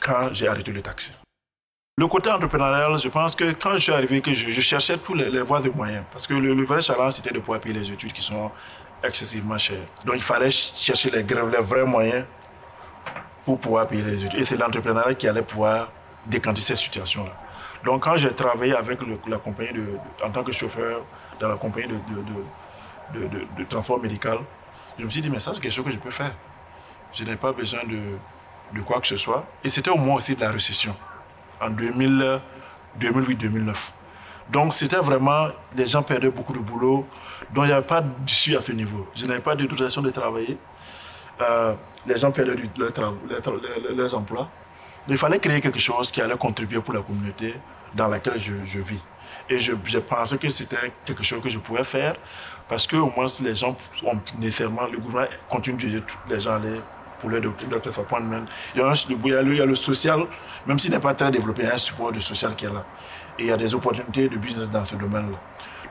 quand 0.00 0.30
j'ai 0.32 0.48
arrêté 0.48 0.72
le 0.72 0.82
taxi. 0.82 1.12
Le 1.96 2.08
côté 2.08 2.30
entrepreneurial, 2.30 2.98
je 2.98 3.08
pense 3.08 3.36
que 3.36 3.52
quand 3.52 3.74
je 3.74 3.78
suis 3.78 3.92
arrivé, 3.92 4.20
que 4.20 4.34
je, 4.34 4.60
cherchais 4.60 4.96
tous 4.98 5.14
les, 5.14 5.42
voies 5.42 5.64
et 5.64 5.70
moyens. 5.70 6.04
Parce 6.10 6.26
que 6.26 6.34
le, 6.34 6.64
vrai 6.64 6.82
challenge, 6.82 7.12
c'était 7.12 7.32
de 7.32 7.38
pouvoir 7.38 7.60
payer 7.60 7.74
les 7.74 7.92
études 7.92 8.12
qui 8.12 8.22
sont 8.22 8.50
excessivement 9.02 9.58
chères. 9.58 9.86
Donc 10.04 10.16
il 10.16 10.22
fallait 10.22 10.50
chercher 10.50 11.10
les, 11.10 11.22
vrais 11.22 11.84
moyens 11.84 12.24
pour 13.44 13.60
pouvoir 13.60 13.86
payer 13.86 14.02
les 14.02 14.24
études. 14.24 14.40
Et 14.40 14.44
c'est 14.44 14.56
l'entrepreneuriat 14.56 15.14
qui 15.14 15.28
allait 15.28 15.42
pouvoir 15.42 15.92
décanter 16.26 16.62
cette 16.62 16.78
situation-là. 16.78 17.32
Donc 17.84 18.02
quand 18.02 18.16
j'ai 18.16 18.32
travaillé 18.32 18.74
avec 18.74 18.98
la 19.28 19.36
compagnie 19.38 19.74
de, 19.74 19.84
en 20.24 20.30
tant 20.30 20.42
que 20.42 20.52
chauffeur 20.52 21.02
dans 21.38 21.48
la 21.48 21.56
compagnie 21.56 21.88
de, 23.12 23.28
de 23.58 23.64
transport 23.68 24.00
médical, 24.00 24.38
je 24.98 25.04
me 25.04 25.10
suis 25.10 25.20
dit, 25.20 25.30
mais 25.30 25.40
ça, 25.40 25.52
c'est 25.52 25.60
quelque 25.60 25.72
chose 25.72 25.84
que 25.84 25.90
je 25.90 25.98
peux 25.98 26.10
faire. 26.10 26.32
Je 27.12 27.24
n'ai 27.24 27.36
pas 27.36 27.52
besoin 27.52 27.84
de, 27.84 27.98
de, 28.72 28.80
quoi 28.82 29.00
que 29.00 29.06
ce 29.06 29.16
soit. 29.16 29.46
Et 29.62 29.68
c'était 29.68 29.90
au 29.90 29.96
moment 29.96 30.14
aussi 30.14 30.34
de 30.34 30.40
la 30.40 30.50
récession, 30.50 30.96
en 31.60 31.70
2008-2009. 31.70 33.74
Donc, 34.50 34.74
c'était 34.74 34.96
vraiment, 34.96 35.48
les 35.76 35.86
gens 35.86 36.02
perdaient 36.02 36.30
beaucoup 36.30 36.52
de 36.52 36.58
boulot, 36.58 37.06
donc 37.52 37.64
il 37.64 37.68
n'y 37.68 37.72
avait 37.72 37.86
pas 37.86 38.02
d'issue 38.02 38.56
à 38.56 38.62
ce 38.62 38.72
niveau. 38.72 39.08
Je 39.14 39.26
n'avais 39.26 39.40
pas 39.40 39.54
de 39.54 39.66
dotation 39.66 40.02
de 40.02 40.10
travailler. 40.10 40.58
Euh, 41.40 41.74
les 42.06 42.18
gens 42.18 42.30
perdaient 42.30 42.56
leur 42.76 43.14
leurs 43.94 44.14
emplois. 44.14 44.48
Il 45.08 45.18
fallait 45.18 45.38
créer 45.38 45.60
quelque 45.60 45.78
chose 45.78 46.10
qui 46.10 46.20
allait 46.20 46.36
contribuer 46.36 46.80
pour 46.80 46.94
la 46.94 47.00
communauté 47.00 47.54
dans 47.94 48.08
laquelle 48.08 48.38
je, 48.38 48.52
je 48.64 48.80
vis. 48.80 49.00
Et 49.48 49.58
je, 49.58 49.72
je 49.84 49.98
pensais 49.98 50.38
que 50.38 50.48
c'était 50.48 50.92
quelque 51.04 51.22
chose 51.22 51.42
que 51.42 51.50
je 51.50 51.58
pouvais 51.58 51.84
faire 51.84 52.16
parce 52.68 52.86
que 52.86 52.96
au 52.96 53.10
moins, 53.10 53.28
si 53.28 53.42
les 53.42 53.54
gens 53.54 53.76
ont 54.04 54.18
nécessairement, 54.38 54.86
le 54.86 54.98
gouvernement 54.98 55.36
continue 55.48 55.90
de 55.90 55.98
tous 56.00 56.18
les 56.28 56.40
gens 56.40 56.54
aller 56.54 56.80
pour 57.18 57.30
les 57.30 57.40
docteurs 57.40 57.98
appointments. 57.98 58.44
Il 58.74 58.80
y, 58.80 58.84
a 58.84 58.92
il, 58.92 59.54
y 59.56 59.60
a 59.60 59.66
le, 59.66 59.74
social, 59.74 60.24
même 60.66 60.78
s'il 60.78 60.90
n'est 60.90 60.98
pas 60.98 61.14
très 61.14 61.30
développé, 61.30 61.62
il 61.62 61.68
y 61.68 61.70
a 61.70 61.74
un 61.74 61.78
support 61.78 62.12
de 62.12 62.20
social 62.20 62.54
qui 62.54 62.66
est 62.66 62.72
là. 62.72 62.84
Et 63.38 63.44
il 63.44 63.48
y 63.48 63.52
a 63.52 63.56
des 63.56 63.74
opportunités 63.74 64.28
de 64.28 64.36
business 64.36 64.70
dans 64.70 64.84
ce 64.84 64.94
domaine-là. 64.96 65.38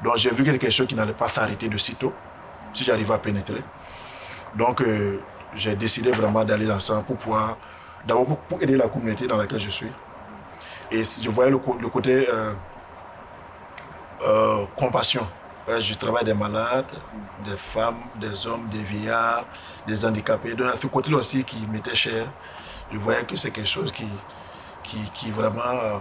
Donc 0.03 0.17
j'ai 0.17 0.31
vu 0.31 0.43
que 0.43 0.51
quelque 0.51 0.69
chose 0.69 0.87
qui 0.87 0.95
n'allait 0.95 1.13
pas 1.13 1.27
s'arrêter 1.27 1.67
de 1.67 1.77
sitôt, 1.77 2.13
si 2.73 2.83
j'arrivais 2.83 3.13
à 3.13 3.17
pénétrer. 3.17 3.63
Donc 4.55 4.81
euh, 4.81 5.19
j'ai 5.55 5.75
décidé 5.75 6.11
vraiment 6.11 6.43
d'aller 6.43 6.65
dans 6.65 6.79
ça 6.79 7.03
pour 7.05 7.17
pouvoir, 7.17 7.57
d'abord 8.05 8.37
pour, 8.37 8.61
aider 8.61 8.75
la 8.75 8.87
communauté 8.87 9.27
dans 9.27 9.37
laquelle 9.37 9.59
je 9.59 9.69
suis. 9.69 9.91
Et 10.91 11.01
je 11.03 11.29
voyais 11.29 11.49
le, 11.49 11.57
côté 11.57 12.27
euh, 12.29 12.53
euh, 14.23 14.65
compassion 14.75 15.25
je 15.67 15.93
travaille 15.93 16.25
des 16.25 16.33
malades, 16.33 16.91
des 17.45 17.57
femmes, 17.57 18.03
des 18.15 18.47
hommes, 18.47 18.67
des 18.69 18.83
vieillards, 18.83 19.45
des 19.87 20.05
handicapés. 20.05 20.53
Donc, 20.53 20.77
ce 20.77 20.87
côté-là 20.87 21.17
aussi 21.17 21.43
qui 21.43 21.65
m'était 21.67 21.95
cher, 21.95 22.27
je 22.91 22.97
voyais 22.97 23.23
que 23.23 23.35
c'est 23.35 23.51
quelque 23.51 23.69
chose 23.69 23.91
qui, 23.91 24.07
qui, 24.83 24.97
qui 25.13 25.31
vraiment 25.31 25.61
euh, 25.61 25.97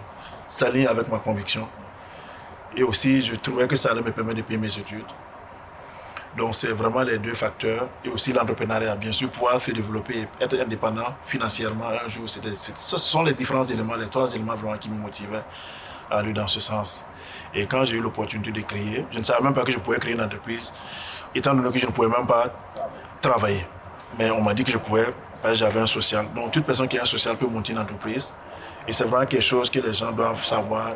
s'aligne 0.49 0.87
avec 0.87 1.09
ma 1.09 1.19
conviction. 1.19 1.69
Et 2.77 2.83
aussi, 2.83 3.21
je 3.21 3.35
trouvais 3.37 3.69
que 3.69 3.77
ça 3.77 3.91
allait 3.91 4.03
me 4.03 4.11
permettre 4.11 4.39
de 4.39 4.43
payer 4.43 4.59
mes 4.59 4.79
études. 4.79 5.05
Donc, 6.37 6.55
c'est 6.55 6.73
vraiment 6.73 7.03
les 7.03 7.19
deux 7.19 7.35
facteurs. 7.35 7.89
Et 8.05 8.09
aussi 8.09 8.33
l'entrepreneuriat, 8.33 8.97
bien 8.97 9.13
sûr, 9.13 9.29
pouvoir 9.31 9.61
se 9.61 9.71
développer, 9.71 10.27
être 10.41 10.59
indépendant 10.59 11.15
financièrement 11.27 11.89
un 12.05 12.09
jour. 12.09 12.29
ce 12.29 12.97
sont 12.97 13.23
les 13.23 13.35
différents 13.35 13.65
éléments, 13.65 13.95
les 13.95 14.09
trois 14.09 14.33
éléments 14.35 14.55
vraiment 14.57 14.79
qui 14.79 14.89
me 14.89 14.97
motivaient 14.97 15.45
aller 16.11 16.33
dans 16.33 16.47
ce 16.47 16.61
sens. 16.61 17.07
Et 17.55 17.67
quand 17.67 17.85
j'ai 17.85 17.97
eu 17.97 18.01
l'opportunité 18.01 18.51
de 18.51 18.61
créer, 18.61 19.05
je 19.11 19.19
ne 19.19 19.25
savais 19.25 19.43
même 19.43 19.55
pas 19.55 19.65
que 19.65 19.73
je 19.73 19.79
pouvais 19.79 19.99
créer 19.99 20.15
une 20.15 20.23
entreprise, 20.23 20.73
étant 21.35 21.55
donné 21.55 21.71
que 21.71 21.79
je 21.79 21.87
ne 21.87 21.91
pouvais 21.91 22.09
même 22.09 22.27
pas 22.27 22.53
travailler. 23.21 23.67
Mais 24.19 24.31
on 24.31 24.41
m'a 24.41 24.55
dit 24.55 24.65
que 24.65 24.73
je 24.73 24.79
pouvais, 24.79 25.07
parce 25.43 25.55
que 25.55 25.59
j'avais 25.59 25.81
un 25.81 25.87
social. 25.87 26.27
Donc 26.35 26.51
toute 26.51 26.65
personne 26.65 26.89
qui 26.89 26.99
a 26.99 27.03
un 27.03 27.07
social 27.07 27.37
peut 27.37 27.47
monter 27.47 27.73
une 27.73 27.79
entreprise. 27.79 28.33
Et 28.87 28.93
c'est 28.93 29.05
vraiment 29.05 29.27
quelque 29.27 29.43
chose 29.43 29.71
que 29.71 29.79
les 29.79 29.95
gens 29.95 30.13
doivent 30.13 30.45
savoir 30.45 30.93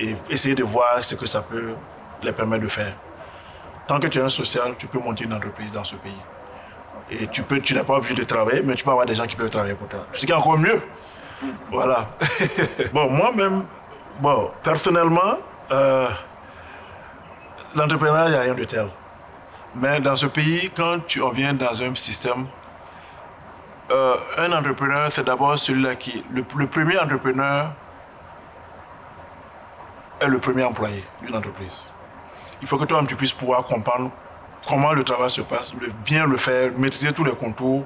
et 0.00 0.16
essayer 0.28 0.54
de 0.54 0.64
voir 0.64 1.04
ce 1.04 1.14
que 1.14 1.26
ça 1.26 1.42
peut 1.42 1.74
les 2.22 2.32
permettre 2.32 2.64
de 2.64 2.68
faire. 2.68 2.94
Tant 3.86 4.00
que 4.00 4.06
tu 4.06 4.18
es 4.18 4.22
un 4.22 4.28
social, 4.28 4.74
tu 4.78 4.86
peux 4.86 4.98
monter 4.98 5.24
une 5.24 5.34
entreprise 5.34 5.70
dans 5.70 5.84
ce 5.84 5.94
pays. 5.96 6.12
Et 7.10 7.26
tu 7.28 7.42
peux, 7.42 7.60
tu 7.60 7.74
n'es 7.74 7.82
pas 7.82 7.96
obligé 7.96 8.14
de 8.14 8.24
travailler, 8.24 8.62
mais 8.62 8.74
tu 8.74 8.84
peux 8.84 8.90
avoir 8.90 9.06
des 9.06 9.14
gens 9.14 9.26
qui 9.26 9.36
peuvent 9.36 9.50
travailler 9.50 9.74
pour 9.74 9.88
toi. 9.88 10.06
Ce 10.14 10.24
qui 10.24 10.32
est 10.32 10.34
encore 10.34 10.58
mieux. 10.58 10.80
Voilà. 11.70 12.08
bon, 12.92 13.10
moi-même, 13.10 13.66
bon, 14.20 14.50
personnellement, 14.62 15.38
euh, 15.70 16.08
l'entrepreneuriat, 17.74 18.26
il 18.26 18.30
n'y 18.30 18.36
a 18.36 18.40
rien 18.40 18.54
de 18.54 18.64
tel. 18.64 18.88
Mais 19.74 20.00
dans 20.00 20.16
ce 20.16 20.26
pays, 20.26 20.70
quand 20.74 21.00
tu 21.06 21.20
en 21.20 21.30
viens 21.30 21.54
dans 21.54 21.82
un 21.82 21.94
système, 21.94 22.46
euh, 23.90 24.16
un 24.38 24.52
entrepreneur, 24.52 25.10
c'est 25.10 25.24
d'abord 25.24 25.58
celui-là 25.58 25.96
qui. 25.96 26.24
Le, 26.30 26.42
premier 26.66 26.98
entrepreneur 26.98 27.72
est 30.20 30.28
le 30.28 30.38
premier 30.38 30.64
employé 30.64 31.04
d'une 31.22 31.36
entreprise. 31.36 31.90
Il 32.62 32.68
faut 32.68 32.78
que 32.78 32.84
toi 32.84 33.04
tu 33.06 33.14
puisses 33.14 33.32
pouvoir 33.32 33.64
comprendre 33.64 34.10
comment 34.66 34.92
le 34.92 35.04
travail 35.04 35.28
se 35.28 35.42
passe, 35.42 35.74
bien 36.04 36.26
le 36.26 36.38
faire, 36.38 36.70
maîtriser 36.78 37.12
tous 37.12 37.24
les 37.24 37.34
contours, 37.34 37.84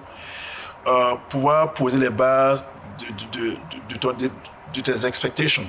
euh, 0.86 1.14
pouvoir 1.28 1.72
poser 1.72 1.98
les 1.98 2.10
bases 2.10 2.70
de, 3.32 4.80
tes 4.80 5.06
expectations. 5.06 5.66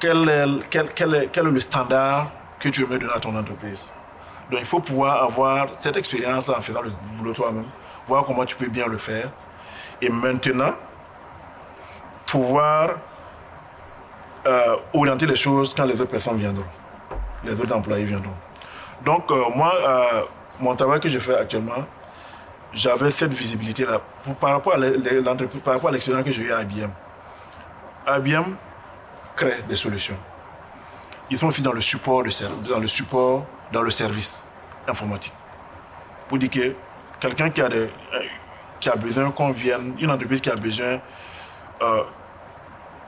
Quel 0.00 0.28
est, 0.28 0.68
quel, 0.70 0.88
quel, 0.94 1.28
quel 1.32 1.46
est 1.46 1.50
le 1.50 1.60
standard 1.60 2.30
que 2.60 2.68
tu 2.68 2.84
veux 2.84 2.98
donner 2.98 3.12
à 3.12 3.20
ton 3.20 3.34
entreprise? 3.36 3.92
Donc 4.50 4.60
il 4.60 4.66
faut 4.66 4.80
pouvoir 4.80 5.24
avoir 5.24 5.66
cette 5.78 5.96
expérience 5.96 6.48
en 6.48 6.60
faisant 6.62 6.82
le 6.82 6.92
boulot 7.16 7.34
toi-même, 7.34 7.66
voir 8.06 8.24
comment 8.24 8.44
tu 8.44 8.56
peux 8.56 8.68
bien 8.68 8.86
le 8.86 8.98
faire. 8.98 9.30
Et 10.00 10.08
maintenant, 10.08 10.74
pouvoir 12.26 12.90
euh, 14.46 14.76
orienter 14.94 15.26
les 15.26 15.36
choses 15.36 15.74
quand 15.74 15.84
les 15.84 16.00
autres 16.00 16.10
personnes 16.10 16.38
viendront, 16.38 16.64
les 17.44 17.52
autres 17.60 17.74
employés 17.74 18.04
viendront. 18.04 18.36
Donc, 19.04 19.30
euh, 19.30 19.44
moi, 19.54 19.74
euh, 19.76 20.22
mon 20.60 20.74
travail 20.76 21.00
que 21.00 21.08
je 21.08 21.18
fais 21.18 21.36
actuellement, 21.36 21.84
j'avais 22.72 23.10
cette 23.10 23.32
visibilité-là 23.32 24.00
par 24.40 24.50
rapport 24.50 24.74
à 24.74 24.78
l'expérience 24.78 26.24
que 26.24 26.32
j'ai 26.32 26.42
eue 26.42 26.52
à 26.52 26.62
IBM. 26.62 26.90
IBM 28.06 28.56
crée 29.38 29.62
des 29.68 29.76
solutions. 29.76 30.18
Ils 31.30 31.38
sont 31.38 31.46
aussi 31.46 31.62
dans 31.62 31.72
le 31.72 31.80
support, 31.80 32.24
dans 32.68 32.78
le 32.80 32.86
support, 32.86 33.46
dans 33.72 33.82
le 33.82 33.90
service 33.90 34.46
informatique. 34.86 35.32
Pour 36.28 36.38
dire 36.38 36.50
que 36.50 36.74
quelqu'un 37.20 37.50
qui 37.50 37.62
a, 37.62 37.68
qui 38.80 38.88
a 38.88 38.96
besoin 38.96 39.30
qu'on 39.30 39.52
vienne, 39.52 39.96
une 40.00 40.10
entreprise 40.10 40.40
qui 40.40 40.50
a 40.50 40.56
besoin 40.56 41.00
euh, 41.82 42.02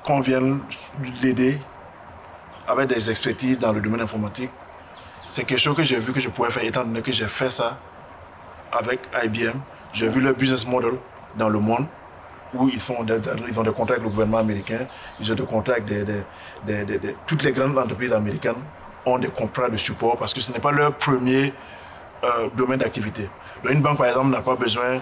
qu'on 0.04 0.20
vienne 0.20 0.60
l'aider 1.22 1.58
avec 2.68 2.88
des 2.88 3.10
expertises 3.10 3.58
dans 3.58 3.72
le 3.72 3.80
domaine 3.80 4.02
informatique, 4.02 4.50
c'est 5.28 5.44
quelque 5.44 5.60
chose 5.60 5.76
que 5.76 5.82
j'ai 5.82 5.98
vu 5.98 6.12
que 6.12 6.20
je 6.20 6.28
pouvais 6.28 6.50
faire 6.50 6.64
étant 6.64 6.84
donné 6.84 7.02
que 7.02 7.12
j'ai 7.12 7.28
fait 7.28 7.50
ça 7.50 7.78
avec 8.72 9.00
IBM. 9.24 9.58
J'ai 9.92 10.08
vu 10.08 10.20
le 10.20 10.32
business 10.32 10.66
model 10.66 10.94
dans 11.36 11.48
le 11.48 11.58
monde 11.58 11.86
où 12.54 12.68
ils, 12.68 12.80
font 12.80 13.04
ils 13.48 13.58
ont 13.58 13.62
des 13.62 13.70
contrats 13.70 13.94
avec 13.94 14.04
le 14.04 14.10
gouvernement 14.10 14.38
américain, 14.38 14.86
ils 15.20 15.30
ont 15.30 15.34
des 15.34 15.42
contrats 15.44 15.74
avec 15.74 15.84
des, 15.84 16.24
toutes 17.26 17.42
les 17.42 17.52
grandes 17.52 17.78
entreprises 17.78 18.12
américaines 18.12 18.62
ont 19.06 19.18
des 19.18 19.28
contrats 19.28 19.68
de 19.68 19.76
support 19.76 20.16
parce 20.18 20.34
que 20.34 20.40
ce 20.40 20.52
n'est 20.52 20.58
pas 20.58 20.72
leur 20.72 20.92
premier 20.94 21.52
euh, 22.22 22.48
domaine 22.54 22.80
d'activité. 22.80 23.28
Une 23.68 23.80
banque, 23.80 23.98
par 23.98 24.06
exemple, 24.06 24.28
n'a 24.28 24.42
pas 24.42 24.56
besoin, 24.56 25.00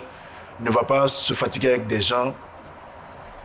ne 0.61 0.71
va 0.71 0.83
pas 0.85 1.09
se 1.09 1.33
fatiguer 1.35 1.69
avec 1.71 1.87
des 1.87 2.01
gens 2.01 2.35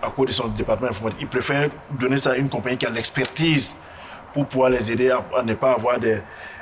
à 0.02 0.10
cause 0.10 0.28
de 0.28 0.32
son 0.32 0.48
département 0.50 0.90
informatique. 0.90 1.22
Ils 1.22 1.28
préfèrent 1.28 1.70
donner 1.92 2.18
ça 2.18 2.32
à 2.32 2.36
une 2.36 2.50
compagnie 2.50 2.78
qui 2.78 2.86
a 2.86 2.90
l'expertise 2.90 3.82
pour 4.34 4.46
pouvoir 4.48 4.70
les 4.70 4.92
aider 4.92 5.12
à 5.12 5.44
ne 5.44 5.54
pas 5.54 5.74
avoir 5.74 6.00
des, 6.00 6.22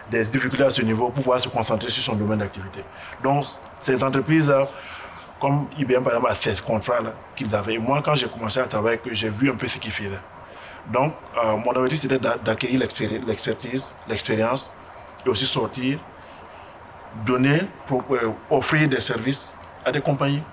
difficultés 0.09 0.63
à 0.63 0.69
ce 0.69 0.81
niveau 0.81 1.05
pour 1.05 1.23
pouvoir 1.23 1.39
se 1.39 1.47
concentrer 1.47 1.89
sur 1.89 2.03
son 2.03 2.15
domaine 2.15 2.39
d'activité. 2.39 2.83
Donc, 3.23 3.45
cette 3.79 4.03
entreprise, 4.03 4.53
comme 5.41 5.67
IBM 5.77 6.03
par 6.03 6.13
exemple, 6.13 6.31
a 6.31 6.35
ces 6.35 6.61
contrats-là 6.61 7.13
qu'ils 7.35 7.53
avaient. 7.55 7.73
Et 7.73 7.79
moi, 7.79 8.01
quand 8.05 8.15
j'ai 8.15 8.27
commencé 8.27 8.59
à 8.59 8.65
travailler, 8.65 8.99
j'ai 9.11 9.29
vu 9.29 9.49
un 9.49 9.55
peu 9.55 9.67
ce 9.67 9.79
qu'ils 9.79 9.91
faisaient. 9.91 10.21
Donc, 10.91 11.13
euh, 11.43 11.57
mon 11.57 11.71
objectif, 11.71 11.99
c'était 11.99 12.19
d'acquérir 12.19 12.79
l'expertise, 12.79 13.95
l'expérience, 14.07 14.71
et 15.25 15.29
aussi 15.29 15.45
sortir, 15.45 15.99
donner, 17.25 17.61
euh, 17.91 18.31
offrir 18.49 18.87
des 18.87 19.01
services 19.01 19.57
à 19.83 19.91
des 19.91 20.01
compagnies. 20.01 20.43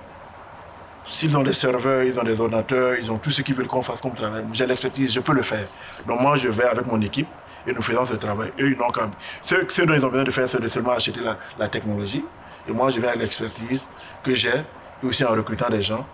S'ils 1.11 1.35
ont 1.37 1.43
des 1.43 1.55
serveurs, 1.55 2.03
ils 2.03 2.19
ont 2.19 2.23
des 2.23 2.39
ordinateurs, 2.41 2.97
ils 2.99 3.11
ont 3.11 3.17
tout 3.17 3.31
ce 3.31 3.41
qu'ils 3.43 3.55
veulent 3.55 3.67
qu'on 3.67 3.83
fasse 3.83 4.01
comme 4.01 4.13
travail. 4.13 4.45
J'ai 4.53 4.67
l'expertise, 4.67 5.13
je 5.13 5.21
peux 5.21 5.33
le 5.33 5.43
faire. 5.43 5.67
Donc 6.07 6.21
moi, 6.21 6.37
je 6.37 6.49
vais 6.49 6.65
avec 6.65 6.87
mon 6.87 7.01
équipe 7.01 7.29
et 7.67 7.73
nous 7.73 7.83
faisons 7.83 8.05
ce 8.05 8.15
travail. 8.15 8.53
Eux, 8.61 8.71
ils 8.71 8.77
n'ont 8.77 8.91
qu'à... 8.91 9.09
Ce, 9.41 9.55
dont 9.83 9.95
ils 9.95 10.05
ont 10.05 10.09
besoin 10.09 10.25
de 10.25 10.31
faire, 10.31 10.49
c'est 10.49 10.61
de 10.61 10.67
seulement 10.67 10.93
acheter 10.93 11.21
la, 11.59 11.69
technologie. 11.69 12.25
Et 12.69 12.73
moi, 12.73 12.91
je 12.91 13.01
viens 13.01 13.09
avec 13.09 13.23
l'expertise 13.23 13.85
que 14.23 14.35
j'ai, 14.35 14.51
et 15.03 15.07
aussi 15.07 15.25
en 15.25 15.31
recrutant 15.31 15.71
des 15.71 15.83
gens, 15.83 16.07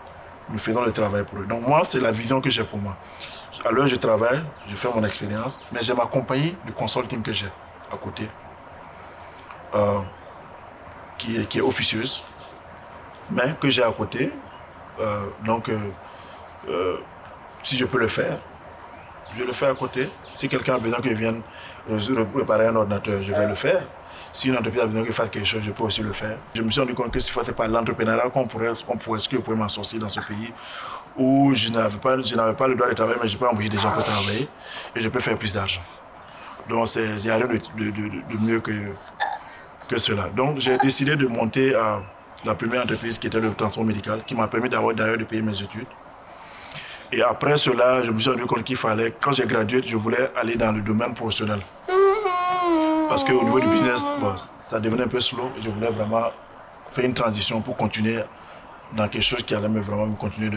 nous 0.48 0.58
faisons 0.58 0.84
le 0.84 0.92
travail 0.92 1.24
pour 1.24 1.40
eux. 1.40 1.46
Donc 1.46 1.66
moi, 1.66 1.82
c'est 1.84 2.00
la 2.00 2.12
vision 2.12 2.40
que 2.40 2.50
j'ai 2.50 2.64
pour 2.64 2.78
moi. 2.78 2.96
L'heure, 3.70 3.86
je 3.86 3.96
travaille, 3.96 4.42
je 4.68 4.76
fais 4.76 4.88
mon 4.88 5.02
expérience, 5.04 5.60
mais 5.72 5.80
j'ai 5.82 5.94
ma 5.94 6.06
compagnie 6.06 6.54
de 6.66 6.72
consulting 6.72 7.22
que 7.22 7.32
j'ai 7.32 7.48
à 7.90 7.96
côté, 7.96 8.28
euh, 9.74 10.00
qui, 11.16 11.36
est, 11.36 11.60
officieuse, 11.60 12.22
mais 13.30 13.54
que 13.60 13.70
j'ai 13.70 13.82
à 13.82 13.90
côté. 13.90 14.32
Euh, 15.00 15.26
donc, 15.44 15.70
euh, 16.68 16.96
si 17.62 17.76
je 17.76 17.84
peux 17.84 17.98
le 17.98 18.08
faire, 18.08 18.38
je 19.36 19.42
le 19.44 19.52
fais 19.52 19.66
à 19.66 19.74
côté. 19.74 20.10
Si 20.36 20.48
quelqu'un 20.48 20.74
a 20.74 20.78
besoin 20.78 21.00
que 21.00 21.08
vienne 21.08 21.42
réparer 21.88 22.66
un 22.66 22.76
ordinateur, 22.76 23.22
je 23.22 23.32
vais 23.32 23.46
le 23.46 23.54
faire. 23.54 23.82
Si 24.34 24.48
une 24.48 24.56
entreprise 24.56 24.82
a 24.82 24.86
besoin 24.86 25.02
que 25.02 25.06
je 25.06 25.12
fasse 25.12 25.30
quelque 25.30 25.46
chose, 25.46 25.62
je 25.62 25.70
peux 25.70 25.84
aussi 25.84 26.02
le 26.02 26.12
faire. 26.12 26.36
Je 26.54 26.62
me 26.62 26.68
suis 26.68 26.80
rendu 26.80 26.92
compte 26.92 27.12
que 27.12 27.20
ce 27.20 27.30
n'est 27.38 27.52
pas 27.52 27.68
l'entrepreneuriat 27.68 28.30
qu'on 28.30 28.48
pourrait, 28.48 28.72
on 28.88 28.96
pourrait, 28.96 29.20
ce 29.20 29.28
que 29.28 29.36
je 29.36 29.40
pourrais 29.40 29.68
sortir 29.68 30.00
dans 30.00 30.08
ce 30.08 30.18
pays 30.18 30.52
où 31.16 31.54
je 31.54 31.68
n'avais 31.68 31.96
pas, 31.98 32.16
pas 32.54 32.66
le 32.66 32.74
droit 32.74 32.88
de 32.88 32.94
travailler, 32.94 33.20
mais 33.22 33.28
je 33.28 33.36
peux 33.36 33.46
embaucher 33.46 33.68
des 33.68 33.78
gens 33.78 33.92
pour 33.92 34.02
travailler 34.02 34.48
et 34.96 35.00
je 35.00 35.08
peux 35.08 35.20
faire 35.20 35.38
plus 35.38 35.54
d'argent. 35.54 35.82
Donc, 36.68 36.88
il 36.96 37.14
n'y 37.14 37.30
a 37.30 37.36
rien 37.36 37.46
de, 37.46 38.38
mieux 38.40 38.58
que, 38.58 38.72
que 39.88 39.98
cela. 39.98 40.28
Donc, 40.34 40.58
j'ai 40.58 40.78
décidé 40.78 41.14
de 41.14 41.28
monter 41.28 41.76
à 41.76 42.00
la 42.44 42.56
première 42.56 42.82
entreprise 42.82 43.20
qui 43.20 43.28
était 43.28 43.38
le 43.38 43.54
transport 43.54 43.84
médical, 43.84 44.24
qui 44.26 44.34
m'a 44.34 44.48
permis 44.48 44.68
d'ailleurs 44.68 45.16
de 45.16 45.22
payer 45.24 45.42
mes 45.42 45.62
études. 45.62 45.86
Et 47.12 47.22
après 47.22 47.56
cela, 47.56 48.02
je 48.02 48.10
me 48.10 48.18
suis 48.18 48.30
rendu 48.30 48.46
compte 48.46 48.64
qu'il 48.64 48.76
fallait, 48.76 49.14
quand 49.20 49.30
j'ai 49.30 49.46
gradué, 49.46 49.80
je 49.86 49.96
voulais 49.96 50.32
aller 50.34 50.56
dans 50.56 50.72
le 50.72 50.80
domaine 50.80 51.14
professionnel. 51.14 51.60
Parce 53.14 53.22
qu'au 53.22 53.44
niveau 53.44 53.60
du 53.60 53.68
business, 53.68 54.16
ça 54.58 54.80
devenait 54.80 55.04
un 55.04 55.06
peu 55.06 55.20
slow. 55.20 55.48
Je 55.62 55.70
voulais 55.70 55.88
vraiment 55.88 56.32
faire 56.90 57.04
une 57.04 57.14
transition 57.14 57.60
pour 57.60 57.76
continuer 57.76 58.18
dans 58.96 59.06
quelque 59.06 59.22
chose 59.22 59.44
qui 59.44 59.54
allait 59.54 59.68
me 59.68 59.78
vraiment 59.78 60.08
me 60.08 60.16
continuer 60.16 60.50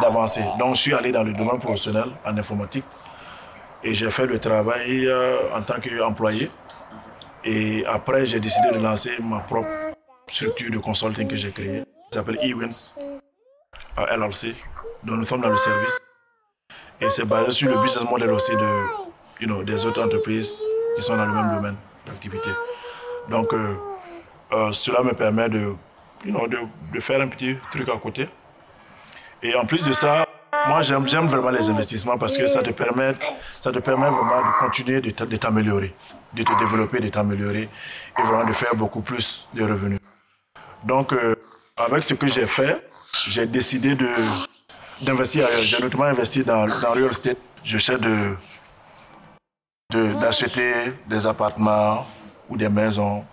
d'avancer. 0.00 0.40
Donc 0.58 0.76
je 0.76 0.80
suis 0.80 0.94
allé 0.94 1.12
dans 1.12 1.22
le 1.22 1.34
domaine 1.34 1.58
professionnel 1.58 2.06
en 2.24 2.38
informatique 2.38 2.86
et 3.82 3.92
j'ai 3.92 4.10
fait 4.10 4.24
le 4.24 4.38
travail 4.38 5.06
euh, 5.06 5.54
en 5.54 5.60
tant 5.60 5.74
qu'employé. 5.78 6.50
Et 7.44 7.84
après, 7.84 8.24
j'ai 8.24 8.40
décidé 8.40 8.70
de 8.72 8.78
lancer 8.78 9.18
ma 9.20 9.40
propre 9.40 9.68
structure 10.26 10.70
de 10.70 10.78
consulting 10.78 11.28
que 11.28 11.36
j'ai 11.36 11.50
créée. 11.50 11.84
Ça 12.10 12.20
s'appelle 12.20 12.38
eWins 12.42 12.94
LLC 13.98 14.54
dont 15.02 15.16
nous 15.16 15.26
sommes 15.26 15.42
dans 15.42 15.50
le 15.50 15.58
service. 15.58 16.00
Et 16.98 17.10
c'est 17.10 17.26
basé 17.26 17.50
sur 17.50 17.68
le 17.68 17.82
business 17.82 18.08
model 18.10 18.30
aussi 18.30 18.52
de, 18.52 18.84
you 19.38 19.46
know, 19.46 19.62
des 19.62 19.84
autres 19.84 20.02
entreprises 20.02 20.62
qui 20.96 21.02
sont 21.02 21.16
dans 21.16 21.26
le 21.26 21.32
même 21.32 21.54
domaine 21.54 21.76
d'activité. 22.06 22.50
Donc, 23.28 23.52
euh, 23.52 23.74
euh, 24.52 24.72
cela 24.72 25.02
me 25.02 25.12
permet 25.12 25.48
de, 25.48 25.74
you 26.24 26.32
know, 26.32 26.46
de, 26.46 27.00
faire 27.00 27.20
un 27.20 27.28
petit 27.28 27.56
truc 27.70 27.88
à 27.88 27.96
côté. 27.96 28.28
Et 29.42 29.54
en 29.54 29.64
plus 29.66 29.82
de 29.82 29.92
ça, 29.92 30.26
moi, 30.68 30.82
j'aime 30.82 31.26
vraiment 31.26 31.50
les 31.50 31.68
investissements 31.68 32.16
parce 32.16 32.36
que 32.36 32.46
ça 32.46 32.62
te 32.62 32.70
permet, 32.70 33.14
ça 33.60 33.72
te 33.72 33.78
permet 33.78 34.08
vraiment 34.08 34.40
de 34.40 34.58
continuer 34.60 35.00
de 35.00 35.10
t'améliorer, 35.36 35.94
de 36.32 36.42
te 36.42 36.58
développer, 36.58 37.00
de 37.00 37.08
t'améliorer 37.08 37.68
et 38.18 38.22
vraiment 38.22 38.46
de 38.46 38.52
faire 38.52 38.74
beaucoup 38.74 39.00
plus 39.00 39.48
de 39.54 39.64
revenus. 39.64 40.00
Donc, 40.84 41.12
euh, 41.12 41.34
avec 41.76 42.04
ce 42.04 42.14
que 42.14 42.26
j'ai 42.26 42.46
fait, 42.46 42.88
j'ai 43.28 43.46
décidé 43.46 43.94
de, 43.94 44.08
d'investir 45.00 45.48
J'ai 45.62 45.80
notamment 45.80 46.04
investi 46.04 46.44
dans, 46.44 46.66
dans 46.66 46.92
real 46.92 47.10
estate. 47.10 47.38
J'essaie 47.62 47.98
de, 47.98 48.34
d'acheter 49.90 50.92
des 51.06 51.26
appartements 51.26 52.06
ou 52.48 52.56
des 52.56 52.68
maisons 52.68 53.24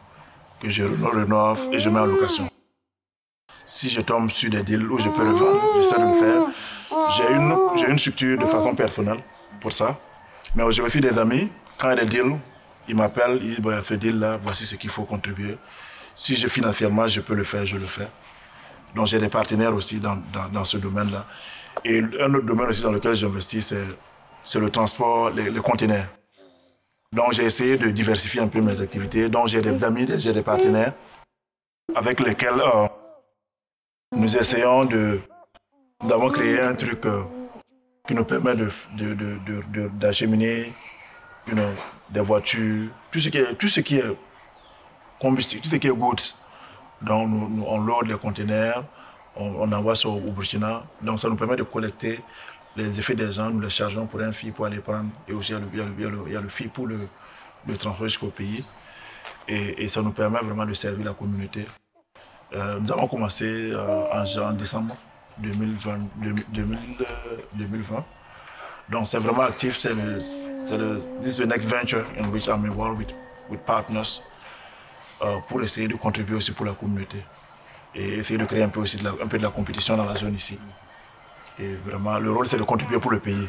que 0.60 0.70
je 0.70 0.84
rénove 0.84 1.60
et 1.72 1.80
je 1.80 1.90
mets 1.90 2.00
en 2.00 2.06
location. 2.06 2.50
Si 3.66 3.90
je 3.90 4.02
tombe 4.02 4.30
sur 4.30 4.50
des 4.50 4.64
deals 4.64 4.86
où 4.92 5.00
je 5.00 5.10
peux 5.10 5.24
le 5.24 5.32
vendre, 5.32 5.62
j'essaie 5.76 6.00
de 6.00 6.14
le 6.14 6.20
faire. 6.20 6.44
J'ai 7.16 7.34
une, 7.34 7.56
j'ai 7.78 7.90
une 7.90 7.98
structure 8.00 8.38
de 8.38 8.46
façon 8.46 8.76
personnelle 8.76 9.20
pour 9.60 9.72
ça. 9.72 9.98
Mais 10.56 10.70
j'ai 10.72 10.82
aussi 10.82 11.00
des 11.00 11.18
amis, 11.18 11.50
quand 11.78 11.92
il 11.92 11.98
y 11.98 12.02
a 12.02 12.06
des 12.06 12.10
deals, 12.10 12.38
ils 12.88 12.96
m'appellent, 12.96 13.40
ils 13.42 13.50
disent, 13.50 13.60
bon, 13.60 13.82
ce 13.82 13.94
deal-là, 13.94 14.40
voici 14.44 14.66
ce 14.66 14.76
qu'il 14.76 14.90
faut 14.90 15.04
contribuer. 15.04 15.58
Si 16.14 16.36
je 16.36 16.48
financièrement, 16.48 17.08
je 17.08 17.22
peux 17.22 17.36
le 17.36 17.44
faire, 17.44 17.66
je 17.66 17.78
le 17.78 17.86
fais. 17.86 18.08
Donc 18.96 19.08
j'ai 19.08 19.20
des 19.20 19.30
partenaires 19.30 19.74
aussi 19.74 20.00
dans, 20.00 20.18
dans, 20.34 20.50
dans 20.50 20.66
ce 20.66 20.78
domaine-là. 20.78 21.26
Et 21.86 22.02
un 22.20 22.34
autre 22.34 22.46
domaine 22.46 22.68
aussi 22.68 22.82
dans 22.82 22.92
lequel 22.92 23.16
j'investis, 23.16 23.68
c'est, 23.68 23.86
c'est 24.44 24.60
le 24.60 24.70
transport, 24.70 25.30
les, 25.30 25.52
conteneurs. 25.62 26.08
Donc 27.14 27.34
j'ai 27.34 27.44
essayé 27.44 27.78
de 27.78 27.90
diversifier 27.90 28.40
un 28.42 28.48
peu 28.48 28.62
mes 28.62 28.80
activités. 28.80 29.28
Donc 29.28 29.48
j'ai 29.48 29.62
des 29.62 29.84
amis, 29.84 30.08
j'ai 30.18 30.32
des 30.32 30.42
partenaires 30.42 30.94
avec 31.94 32.22
lesquels 32.22 32.62
euh, 32.62 32.88
nous 34.16 34.38
essayons 34.38 34.86
de 34.86 35.20
d'avoir 36.08 36.32
créé 36.32 36.62
un 36.62 36.74
truc 36.74 37.06
euh, 37.06 37.24
qui 38.08 38.14
nous 38.14 38.24
permet 38.24 38.56
d'acheminer 40.00 40.74
de, 41.48 41.54
de, 41.54 41.66
des 42.10 42.22
voitures, 42.22 42.90
tout 43.12 43.20
ce 43.20 43.30
qui 43.30 43.38
est, 43.38 43.56
tout 43.56 43.68
ce 43.68 43.82
qui 43.82 43.98
est 43.98 44.18
combustible, 45.20 45.62
tout 45.62 45.70
ce 45.70 45.76
qui 45.76 45.88
est 45.88 45.92
goods. 45.92 46.34
Donc 47.02 47.30
on 47.68 47.78
load 47.80 48.08
les 48.08 48.18
conteneurs, 48.18 48.86
on, 49.36 49.72
envoie 49.72 49.96
ça 49.96 50.08
au 50.08 50.20
Burkina. 50.20 50.84
Donc 51.02 51.20
ça 51.20 51.30
nous 51.30 51.36
permet 51.36 51.58
de 51.58 51.64
collecter 51.64 52.22
les 52.76 53.00
effets 53.00 53.16
des 53.16 53.30
nous 53.38 53.60
les 53.60 53.70
chargeons 53.70 54.06
pour 54.08 54.22
un 54.22 54.32
fil 54.32 54.54
pour 54.54 54.66
aller 54.66 54.80
prendre. 54.80 55.10
Et 55.28 55.34
aussi 55.34 55.52
il 55.54 55.78
y 55.78 55.82
a 55.82 55.86
le, 55.86 56.42
le, 56.42 56.50
fil 56.50 56.70
pour 56.70 56.88
le, 56.88 56.98
le 57.68 57.78
transport 57.78 58.08
jusqu'au 58.08 58.28
pays. 58.28 58.64
Et, 59.48 59.88
ça 59.88 60.02
nous 60.02 60.12
permet 60.12 60.40
vraiment 60.40 60.66
de 60.66 60.74
servir 60.74 61.06
la 61.06 61.14
communauté. 61.14 61.66
Euh, 62.54 62.80
nous 62.80 62.92
avons 62.92 63.08
commencé 63.08 63.72
euh, 63.74 64.24
en, 64.24 64.54
décembre 64.54 64.96
2020. 65.40 66.00
2020. 67.54 68.06
Donc 68.90 69.08
c'est 69.08 69.20
vraiment 69.20 69.44
actif, 69.44 69.78
c'est 69.78 69.94
le, 69.94 70.20
le, 70.20 71.46
next 71.46 71.66
venture 71.68 72.06
in 72.20 72.30
which 72.30 72.48
I'm 72.48 72.66
involved 72.66 72.98
with, 72.98 73.14
with 73.50 73.62
partners 73.62 74.22
euh, 75.22 75.38
pour 75.48 75.62
essayer 75.64 75.88
de 75.88 75.96
contribuer 75.96 76.36
aussi 76.36 76.52
pour 76.52 76.66
la 76.66 76.74
communauté 76.74 77.24
et 77.96 78.16
essayer 78.16 78.38
de 78.38 78.46
créer 78.46 78.64
un 78.64 78.70
peu 78.70 78.82
aussi 78.82 78.98
un 79.06 79.28
peu 79.28 79.38
de 79.38 79.44
la 79.44 79.50
compétition 79.50 79.96
dans 79.96 80.06
la 80.06 80.16
zone 80.16 80.36
ici. 80.36 80.60
Et 81.62 81.76
vraiment, 81.76 82.18
le 82.18 82.32
rôle 82.32 82.48
c'est 82.48 82.58
de 82.58 82.64
contribuer 82.64 83.00
pour 83.00 83.12
le 83.12 83.20
pays. 83.20 83.48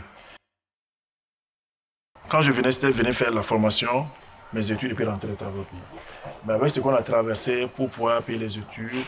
Quand 2.29 2.43
je 2.43 2.53
venais, 2.53 2.71
c'était 2.71 2.91
venir 2.91 3.15
faire 3.15 3.31
la 3.31 3.43
formation, 3.43 4.07
mes 4.53 4.71
études 4.71 4.93
et 4.93 4.95
puis 4.95 5.05
rentrer 5.05 5.35
travailler. 5.35 5.65
Mais 6.45 6.53
avec 6.53 6.71
ce 6.71 6.81
qu'on 6.81 6.95
a 6.95 7.03
traversé 7.03 7.67
pour 7.69 7.89
pouvoir 7.89 8.23
payer 8.23 8.39
les 8.39 8.59
études, 8.59 9.05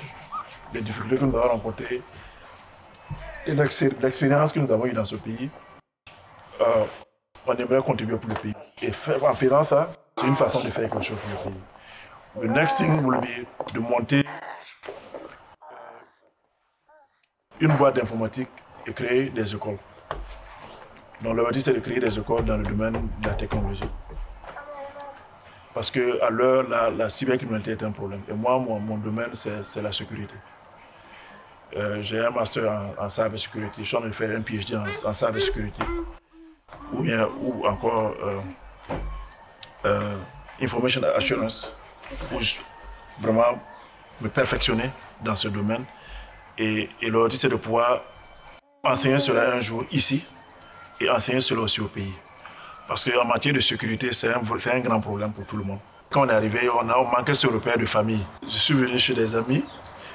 les 0.73 0.80
difficultés 0.80 1.16
que 1.16 1.25
nous 1.25 1.37
avons 1.37 1.49
rencontrées 1.49 2.02
et 3.46 3.54
l'expérience 3.54 4.52
que 4.52 4.61
nous 4.61 4.73
avons 4.73 4.87
eue 4.87 4.92
dans 4.92 5.04
ce 5.04 5.16
pays, 5.16 5.50
euh, 6.61 6.84
on 7.46 7.54
aimerait 7.54 7.82
contribuer 7.82 8.16
pour 8.16 8.30
le 8.30 8.37
pays. 8.37 8.54
Et 8.80 8.88
en 9.23 9.34
faisant 9.34 9.64
ça, 9.64 9.92
c'est 10.18 10.26
une 10.26 10.37
façon 10.37 10.61
de 10.64 10.70
faire 10.70 10.88
quelque 10.88 11.02
chose 11.04 11.18
pour 11.18 11.50
le 11.50 11.50
pays. 11.50 11.61
The 12.40 12.50
next 12.50 12.78
thing 12.78 13.04
will 13.04 13.20
be 13.20 13.46
de 13.73 13.80
monter 13.80 14.25
euh, 14.25 15.68
une 17.61 17.76
boîte 17.76 17.96
d'informatique 17.96 18.49
et 18.86 18.92
créer 18.92 19.30
des 19.30 19.54
écoles. 19.54 19.78
Donc 21.22 21.36
l'objectif 21.36 21.64
c'est 21.64 21.74
de 21.74 21.80
créer 21.80 22.00
des 22.00 22.18
écoles 22.18 22.44
dans 22.44 22.56
le 22.56 22.64
domaine 22.64 23.08
de 23.20 23.28
la 23.28 23.34
technologie. 23.34 23.88
Parce 25.74 25.90
qu'à 25.90 26.30
l'heure, 26.30 26.64
la, 26.68 27.10
cybercriminalité 27.10 27.72
est 27.72 27.82
un 27.82 27.90
problème. 27.90 28.20
Et 28.30 28.32
moi, 28.32 28.60
mon, 28.60 28.96
domaine, 28.96 29.30
c'est 29.34 29.82
la 29.82 29.90
sécurité. 29.90 30.34
Euh, 31.76 32.00
J'ai 32.00 32.20
un 32.24 32.30
master 32.30 32.70
en, 32.70 33.04
en 33.04 33.08
cybersécurité. 33.08 33.74
Je 33.78 33.84
suis 33.84 33.96
en 33.96 34.00
train 34.00 34.08
de 34.08 34.14
faire 34.14 34.30
un 34.38 34.40
PhD 34.42 34.76
en, 34.76 35.08
en 35.08 35.12
cybersécurité. 35.12 35.82
Ou 36.92 37.66
encore 37.66 38.14
euh, 38.22 38.40
euh, 39.86 40.16
Information 40.62 41.00
Assurance, 41.16 41.76
pour 42.30 42.40
vraiment 43.18 43.58
me 44.20 44.28
perfectionner 44.28 44.90
dans 45.24 45.34
ce 45.34 45.48
domaine. 45.48 45.84
Et, 46.56 46.88
et 47.02 47.10
l'objectif, 47.10 47.40
c'est 47.40 47.48
de 47.48 47.56
pouvoir 47.56 48.02
enseigner 48.84 49.18
cela 49.18 49.54
un 49.54 49.60
jour 49.60 49.84
ici 49.90 50.24
et 51.00 51.08
enseigner 51.08 51.40
cela 51.40 51.62
aussi 51.62 51.80
au 51.80 51.86
pays. 51.88 52.14
Parce 52.86 53.04
qu'en 53.04 53.24
matière 53.24 53.54
de 53.54 53.60
sécurité, 53.60 54.12
c'est 54.12 54.28
un, 54.28 54.40
un, 54.40 54.80
grand 54.80 55.00
problème 55.00 55.32
pour 55.32 55.46
tout 55.46 55.56
le 55.56 55.64
monde. 55.64 55.78
Quand 56.10 56.26
on 56.26 56.28
est 56.28 56.32
arrivé, 56.34 56.68
on, 56.68 56.88
a, 56.88 56.96
on 56.98 57.04
manquait 57.04 57.34
ce 57.34 57.46
repère 57.46 57.78
de 57.78 57.86
famille. 57.86 58.24
Je 58.42 58.58
suis 58.58 58.74
venu 58.74 58.98
chez 58.98 59.14
des 59.14 59.34
amis 59.34 59.64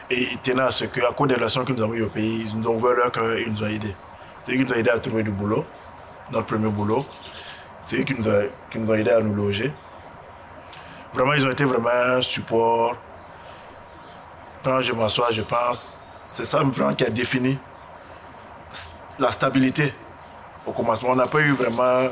et 0.09 0.29
ils 0.31 0.37
tenaient 0.37 0.61
à 0.61 0.71
ce 0.71 0.85
qu'à 0.85 1.11
cause 1.11 1.27
des 1.27 1.35
relations 1.35 1.65
que 1.65 1.73
nous 1.73 1.81
avons 1.81 1.93
eues 1.93 2.03
au 2.03 2.09
pays, 2.09 2.45
ils 2.47 2.59
nous 2.59 2.67
ont 2.67 2.75
ouvert 2.75 2.95
leur 2.95 3.11
cœur 3.11 3.37
ils 3.39 3.51
nous 3.51 3.63
ont 3.63 3.67
aidés. 3.67 3.95
C'est 4.45 4.55
qui 4.55 4.63
nous 4.63 4.71
ont 4.71 4.75
aidés 4.75 4.91
à 4.91 4.99
trouver 4.99 5.23
du 5.23 5.31
boulot, 5.31 5.65
notre 6.31 6.45
premier 6.45 6.69
boulot. 6.69 7.05
C'est 7.87 8.05
qui 8.05 8.13
nous, 8.13 8.27
ont, 8.27 8.43
nous 8.75 8.91
ont 8.91 8.93
aidés 8.93 9.11
à 9.11 9.19
nous 9.19 9.33
loger. 9.33 9.73
Vraiment, 11.13 11.33
ils 11.33 11.45
ont 11.45 11.51
été 11.51 11.65
vraiment 11.65 11.89
un 11.89 12.21
support. 12.21 12.95
Quand 14.63 14.79
je 14.81 14.93
m'assois, 14.93 15.31
je 15.31 15.41
pense, 15.41 16.03
c'est 16.25 16.45
ça 16.45 16.59
vraiment 16.59 16.93
qui 16.93 17.03
a 17.03 17.09
défini 17.09 17.57
la 19.19 19.31
stabilité 19.31 19.93
au 20.65 20.71
commencement. 20.71 21.09
On 21.11 21.15
n'a 21.15 21.27
pas 21.27 21.39
eu 21.39 21.53
vraiment 21.53 22.09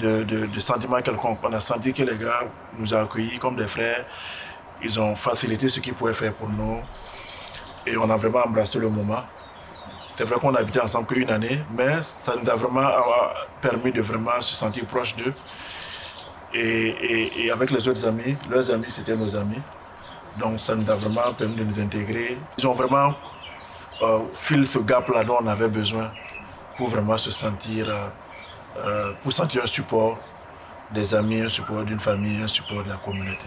de, 0.00 0.22
de, 0.24 0.46
de 0.46 0.60
sentiment 0.60 1.00
quelconque. 1.00 1.38
On 1.42 1.52
a 1.52 1.60
senti 1.60 1.92
que 1.92 2.02
les 2.02 2.16
gars 2.16 2.44
nous 2.78 2.94
ont 2.94 3.02
accueillis 3.02 3.38
comme 3.38 3.56
des 3.56 3.68
frères. 3.68 4.04
Ils 4.82 5.00
ont 5.00 5.14
facilité 5.16 5.68
ce 5.68 5.80
qu'ils 5.80 5.94
pouvaient 5.94 6.14
faire 6.14 6.34
pour 6.34 6.48
nous. 6.48 6.80
Et 7.86 7.96
on 7.96 8.08
a 8.10 8.16
vraiment 8.16 8.44
embrassé 8.44 8.78
le 8.78 8.88
moment. 8.88 9.22
C'est 10.14 10.24
vrai 10.24 10.38
qu'on 10.38 10.54
a 10.54 10.60
habité 10.60 10.80
ensemble 10.80 11.06
qu'une 11.06 11.30
année, 11.30 11.64
mais 11.72 12.02
ça 12.02 12.34
nous 12.40 12.48
a 12.48 12.54
vraiment 12.54 12.88
permis 13.60 13.92
de 13.92 14.02
vraiment 14.02 14.40
se 14.40 14.54
sentir 14.54 14.84
proche 14.84 15.16
d'eux. 15.16 15.32
Et, 16.54 17.50
avec 17.50 17.70
les 17.70 17.88
autres 17.88 18.06
amis, 18.06 18.36
leurs 18.50 18.70
amis, 18.70 18.90
c'était 18.90 19.16
nos 19.16 19.34
amis. 19.34 19.60
Donc 20.38 20.60
ça 20.60 20.74
nous 20.74 20.88
a 20.90 20.96
vraiment 20.96 21.32
permis 21.32 21.56
de 21.56 21.64
nous 21.64 21.80
intégrer. 21.80 22.36
Ils 22.58 22.66
ont 22.66 22.72
vraiment 22.72 23.14
euh, 24.02 24.20
filé 24.34 24.64
ce 24.64 24.78
gap-là 24.78 25.24
dont 25.24 25.38
on 25.40 25.46
avait 25.46 25.68
besoin 25.68 26.10
pour 26.76 26.88
vraiment 26.88 27.16
se 27.16 27.30
sentir, 27.30 27.88
euh, 27.88 28.08
euh, 28.78 29.12
pour 29.22 29.32
sentir 29.32 29.62
un 29.62 29.66
support 29.66 30.18
des 30.92 31.14
amis, 31.14 31.40
un 31.40 31.48
support 31.48 31.84
d'une 31.84 32.00
famille, 32.00 32.42
un 32.42 32.48
support 32.48 32.84
de 32.84 32.88
la 32.88 32.96
communauté. 32.96 33.44